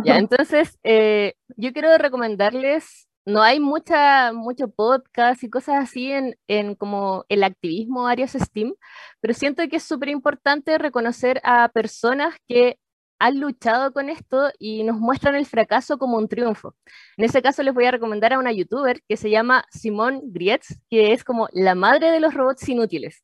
Ya, 0.03 0.17
entonces, 0.17 0.79
yo 0.83 1.73
quiero 1.75 1.99
recomendarles 1.99 3.07
no 3.25 3.43
hay 3.43 3.61
mucha, 3.61 4.33
mucho 4.33 4.69
podcast 4.69 5.43
y 5.45 5.51
cosas 5.51 5.77
así 5.83 6.11
en, 6.13 6.37
en 6.49 6.75
como 6.75 7.25
el 7.29 7.45
activismo 7.45 8.07
áreas 8.09 8.33
STEAM, 8.33 8.75
pero 9.21 9.35
siento 9.35 9.63
que 9.69 9.77
es 9.77 9.83
súper 9.85 10.09
importante 10.09 10.79
reconocer 10.79 11.41
a 11.45 11.69
personas 11.69 12.35
que 12.49 12.79
han 13.23 13.39
luchado 13.39 13.93
con 13.93 14.09
esto 14.09 14.51
y 14.59 14.83
nos 14.83 14.99
muestran 14.99 15.37
el 15.37 15.47
fracaso 15.47 15.97
como 15.97 16.17
un 16.19 16.27
triunfo. 16.29 16.75
En 17.17 17.25
ese 17.25 17.41
caso 17.41 17.63
les 17.63 17.73
voy 17.73 17.85
a 17.85 17.93
recomendar 17.93 18.33
a 18.33 18.39
una 18.41 18.51
youtuber 18.51 19.01
que 19.09 19.17
se 19.17 19.31
llama 19.31 19.65
Simone 19.71 20.21
Grietz, 20.25 20.77
que 20.91 21.13
es 21.13 21.23
como 21.23 21.49
la 21.53 21.77
madre 21.77 22.11
de 22.11 22.19
los 22.19 22.35
robots 22.35 22.69
inútiles. 22.69 23.23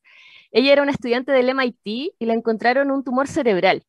Ella 0.51 0.71
era 0.71 0.83
una 0.83 0.91
estudiante 0.91 1.33
del 1.33 1.49
MIT 1.49 2.15
y 2.17 2.25
le 2.25 2.33
encontraron 2.33 2.91
un 2.91 3.03
tumor 3.03 3.27
cerebral. 3.27 3.83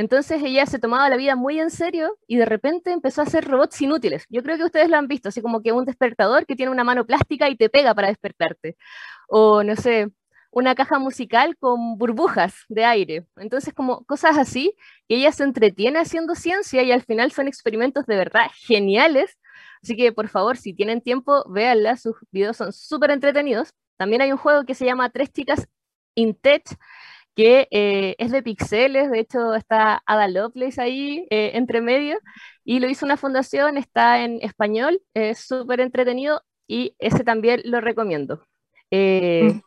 Entonces 0.00 0.42
ella 0.42 0.64
se 0.64 0.78
tomaba 0.78 1.10
la 1.10 1.18
vida 1.18 1.36
muy 1.36 1.60
en 1.60 1.68
serio 1.68 2.16
y 2.26 2.38
de 2.38 2.46
repente 2.46 2.90
empezó 2.90 3.20
a 3.20 3.24
hacer 3.24 3.46
robots 3.46 3.82
inútiles. 3.82 4.24
Yo 4.30 4.42
creo 4.42 4.56
que 4.56 4.64
ustedes 4.64 4.88
lo 4.88 4.96
han 4.96 5.08
visto, 5.08 5.28
así 5.28 5.42
como 5.42 5.60
que 5.60 5.72
un 5.72 5.84
despertador 5.84 6.46
que 6.46 6.56
tiene 6.56 6.72
una 6.72 6.84
mano 6.84 7.04
plástica 7.04 7.50
y 7.50 7.56
te 7.56 7.68
pega 7.68 7.94
para 7.94 8.08
despertarte. 8.08 8.78
O 9.28 9.62
no 9.62 9.76
sé, 9.76 10.08
una 10.50 10.74
caja 10.74 10.98
musical 10.98 11.54
con 11.58 11.98
burbujas 11.98 12.64
de 12.70 12.86
aire. 12.86 13.26
Entonces 13.36 13.74
como 13.74 14.06
cosas 14.06 14.38
así, 14.38 14.74
que 15.06 15.16
ella 15.16 15.32
se 15.32 15.44
entretiene 15.44 15.98
haciendo 15.98 16.34
ciencia 16.34 16.82
y 16.82 16.92
al 16.92 17.02
final 17.02 17.30
son 17.30 17.46
experimentos 17.46 18.06
de 18.06 18.16
verdad 18.16 18.46
geniales. 18.54 19.36
Así 19.82 19.96
que 19.96 20.12
por 20.12 20.28
favor, 20.28 20.56
si 20.56 20.72
tienen 20.72 21.02
tiempo, 21.02 21.44
véanla, 21.46 21.98
sus 21.98 22.16
videos 22.30 22.56
son 22.56 22.72
súper 22.72 23.10
entretenidos. 23.10 23.74
También 23.98 24.22
hay 24.22 24.32
un 24.32 24.38
juego 24.38 24.64
que 24.64 24.74
se 24.74 24.86
llama 24.86 25.10
Tres 25.10 25.30
chicas 25.30 25.68
in 26.14 26.34
Tech, 26.34 26.64
que 27.34 27.68
eh, 27.70 28.16
es 28.18 28.32
de 28.32 28.42
pixeles, 28.42 29.10
de 29.10 29.20
hecho 29.20 29.54
está 29.54 30.02
Ada 30.06 30.28
Lovelace 30.28 30.80
ahí 30.80 31.26
eh, 31.30 31.52
entre 31.54 31.80
medio, 31.80 32.18
y 32.64 32.80
lo 32.80 32.88
hizo 32.88 33.06
una 33.06 33.16
fundación, 33.16 33.76
está 33.76 34.22
en 34.22 34.38
español, 34.42 35.02
es 35.14 35.40
súper 35.40 35.80
entretenido 35.80 36.42
y 36.66 36.94
ese 36.98 37.24
también 37.24 37.62
lo 37.64 37.80
recomiendo. 37.80 38.44
Eh, 38.90 39.52
mm. 39.54 39.60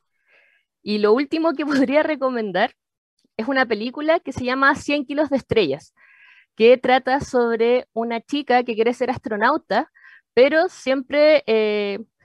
Y 0.83 0.97
lo 0.99 1.13
último 1.13 1.53
que 1.53 1.65
podría 1.87 2.03
recomendar 2.03 2.73
es 3.37 3.47
una 3.47 3.65
película 3.65 4.19
que 4.19 4.33
se 4.33 4.43
llama 4.43 4.75
100 4.75 5.05
kilos 5.05 5.29
de 5.29 5.37
estrellas, 5.37 5.93
que 6.55 6.77
trata 6.77 7.19
sobre 7.21 7.87
una 7.93 8.21
chica 8.21 8.63
que 8.63 8.75
quiere 8.75 8.93
ser 8.93 9.09
astronauta, 9.09 9.91
pero 10.35 10.69
siempre 10.69 11.43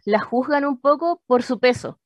la 0.05 0.21
juzgan 0.21 0.65
un 0.67 0.81
poco 0.81 1.23
por 1.27 1.43
su 1.43 1.59
peso. 1.61 1.99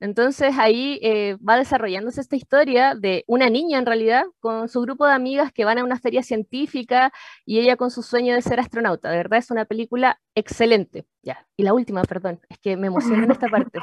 Entonces 0.00 0.54
ahí 0.58 0.98
eh, 1.02 1.36
va 1.36 1.56
desarrollándose 1.56 2.20
esta 2.20 2.36
historia 2.36 2.94
de 2.94 3.24
una 3.26 3.48
niña 3.48 3.78
en 3.78 3.86
realidad 3.86 4.24
con 4.40 4.68
su 4.68 4.80
grupo 4.80 5.06
de 5.06 5.12
amigas 5.12 5.52
que 5.52 5.64
van 5.64 5.78
a 5.78 5.84
una 5.84 5.98
feria 5.98 6.22
científica 6.22 7.12
y 7.44 7.60
ella 7.60 7.76
con 7.76 7.90
su 7.90 8.02
sueño 8.02 8.34
de 8.34 8.42
ser 8.42 8.60
astronauta. 8.60 9.10
De 9.10 9.16
verdad 9.16 9.38
es 9.38 9.50
una 9.50 9.64
película 9.64 10.20
excelente. 10.34 11.06
Ya. 11.22 11.46
Y 11.56 11.62
la 11.62 11.72
última, 11.72 12.02
perdón, 12.02 12.40
es 12.48 12.58
que 12.58 12.76
me 12.76 12.88
emociona 12.88 13.24
en 13.24 13.30
esta 13.30 13.48
parte. 13.48 13.80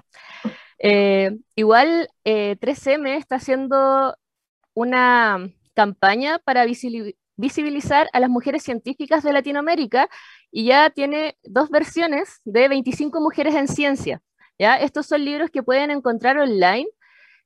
Eh, 0.84 1.38
igual 1.56 2.10
3M 2.26 3.08
eh, 3.08 3.18
está 3.18 3.36
haciendo 3.36 4.18
una 4.74 5.48
campaña 5.76 6.40
para 6.40 6.66
visibilizar 6.66 8.10
a 8.14 8.20
las 8.20 8.30
mujeres 8.30 8.64
científicas 8.64 9.24
de 9.24 9.34
Latinoamérica 9.34 10.10
y 10.52 10.66
ya 10.66 10.90
tiene 10.90 11.38
dos 11.44 11.70
versiones 11.70 12.42
de 12.46 12.68
25 12.68 13.22
mujeres 13.22 13.56
en 13.56 13.68
ciencia. 13.68 14.22
Estos 14.62 15.08
son 15.08 15.26
libros 15.26 15.50
que 15.50 15.64
pueden 15.64 15.92
encontrar 15.92 16.38
online. 16.38 16.88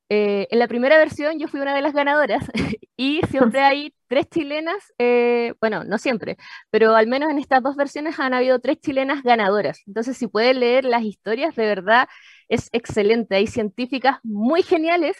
Eh, 0.10 0.47
en 0.51 0.60
la 0.60 0.67
primera 0.67 0.97
versión 0.97 1.39
yo 1.39 1.47
fui 1.47 1.60
una 1.60 1.73
de 1.73 1.82
las 1.82 1.93
ganadoras 1.93 2.45
y 2.97 3.21
siempre 3.32 3.62
hay 3.62 3.93
tres 4.08 4.30
chilenas, 4.30 4.93
eh, 4.99 5.56
bueno, 5.60 5.84
no 5.84 5.97
siempre, 5.97 6.38
pero 6.69 6.95
al 6.95 7.08
menos 7.08 7.32
en 7.32 7.39
estas 7.39 7.63
dos 7.63 7.75
versiones 7.75 8.19
han 8.19 8.36
habido 8.36 8.60
tres 8.60 8.80
chilenas 8.80 9.23
ganadoras. 9.23 9.82
Entonces, 9.88 10.17
si 10.17 10.28
pueden 10.28 10.60
leer 10.60 10.86
las 10.86 11.04
historias, 11.04 11.56
de 11.56 11.65
verdad 11.65 12.08
es 12.49 12.69
excelente. 12.71 13.36
Hay 13.36 13.47
científicas 13.47 14.19
muy 14.23 14.62
geniales 14.62 15.17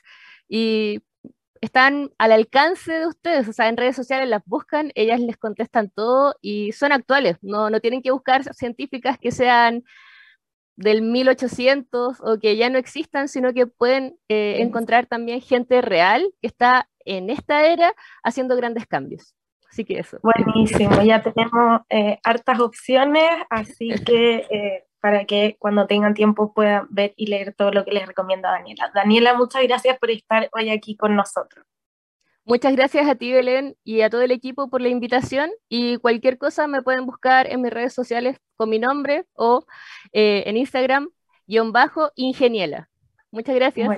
y 0.48 1.02
están 1.62 2.12
al 2.20 2.32
alcance 2.34 2.92
de 2.94 3.08
ustedes, 3.08 3.48
o 3.48 3.54
sea, 3.54 3.70
en 3.70 3.78
redes 3.78 3.96
sociales 3.96 4.30
las 4.30 4.44
buscan, 4.46 4.92
ellas 4.96 5.20
les 5.20 5.38
contestan 5.38 5.90
todo 5.90 6.36
y 6.42 6.74
son 6.74 6.92
actuales, 6.92 7.38
no, 7.42 7.70
no 7.70 7.80
tienen 7.80 8.02
que 8.04 8.12
buscar 8.12 8.44
científicas 8.54 9.18
que 9.18 9.32
sean 9.32 9.84
del 10.76 11.02
1800 11.02 12.22
o 12.22 12.40
que 12.40 12.58
ya 12.58 12.70
no 12.70 12.78
existan, 12.78 13.28
sino 13.28 13.54
que 13.54 13.68
pueden 13.68 14.18
eh, 14.30 14.58
encontrar 14.60 15.06
también 15.06 15.42
gente 15.42 15.82
real 15.82 16.26
que 16.42 16.48
está 16.48 16.90
en 17.06 17.30
esta 17.30 17.66
era 17.66 17.94
haciendo 18.24 18.56
grandes 18.56 18.86
cambios. 18.86 19.36
Así 19.70 19.84
que 19.84 20.00
eso. 20.00 20.20
Buenísimo, 20.24 21.02
ya 21.02 21.22
tenemos 21.22 21.82
eh, 21.90 22.20
hartas 22.24 22.60
opciones, 22.60 23.30
así 23.50 23.90
que 24.06 24.48
eh, 24.50 24.86
para 25.02 25.26
que 25.26 25.56
cuando 25.60 25.86
tengan 25.86 26.14
tiempo 26.14 26.54
puedan 26.54 26.88
ver 26.90 27.14
y 27.16 27.28
leer 27.28 27.54
todo 27.54 27.72
lo 27.72 27.86
que 27.86 27.92
les 27.92 28.08
recomienda 28.08 28.52
Daniela. 28.52 28.92
Daniela, 28.94 29.34
muchas 29.36 29.64
gracias 29.64 29.98
por 30.00 30.10
estar 30.12 30.50
hoy 30.54 30.70
aquí 30.70 30.96
con 30.96 31.16
nosotros. 31.16 31.66
Muchas 32.48 32.76
gracias 32.76 33.10
a 33.10 33.16
ti, 33.16 33.34
Belén, 33.34 33.76
y 33.84 34.02
a 34.02 34.10
todo 34.12 34.22
el 34.22 34.30
equipo 34.30 34.70
por 34.70 34.80
la 34.80 34.90
invitación. 34.90 35.50
Y 35.68 35.98
cualquier 35.98 36.38
cosa 36.38 36.68
me 36.68 36.84
pueden 36.84 37.08
buscar 37.08 37.48
en 37.48 37.62
mis 37.62 37.74
redes 37.74 37.94
sociales 37.94 38.38
con 38.56 38.70
mi 38.70 38.78
nombre 38.78 39.26
o 39.34 39.66
eh, 40.14 40.44
en 40.46 40.56
Instagram, 40.56 41.10
guion 41.48 41.72
bajo, 41.72 42.12
ingeniela. 42.16 42.88
Muchas 43.32 43.56
gracias. 43.56 43.90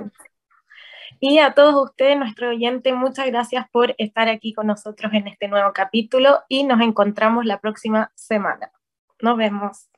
Y 1.19 1.39
a 1.39 1.53
todos 1.53 1.89
ustedes, 1.89 2.17
nuestro 2.17 2.49
oyente, 2.49 2.93
muchas 2.93 3.25
gracias 3.27 3.65
por 3.69 3.95
estar 3.97 4.29
aquí 4.29 4.53
con 4.53 4.67
nosotros 4.67 5.11
en 5.13 5.27
este 5.27 5.49
nuevo 5.49 5.73
capítulo 5.73 6.39
y 6.47 6.63
nos 6.63 6.79
encontramos 6.79 7.45
la 7.45 7.59
próxima 7.59 8.11
semana. 8.15 8.71
Nos 9.21 9.35
vemos. 9.35 9.89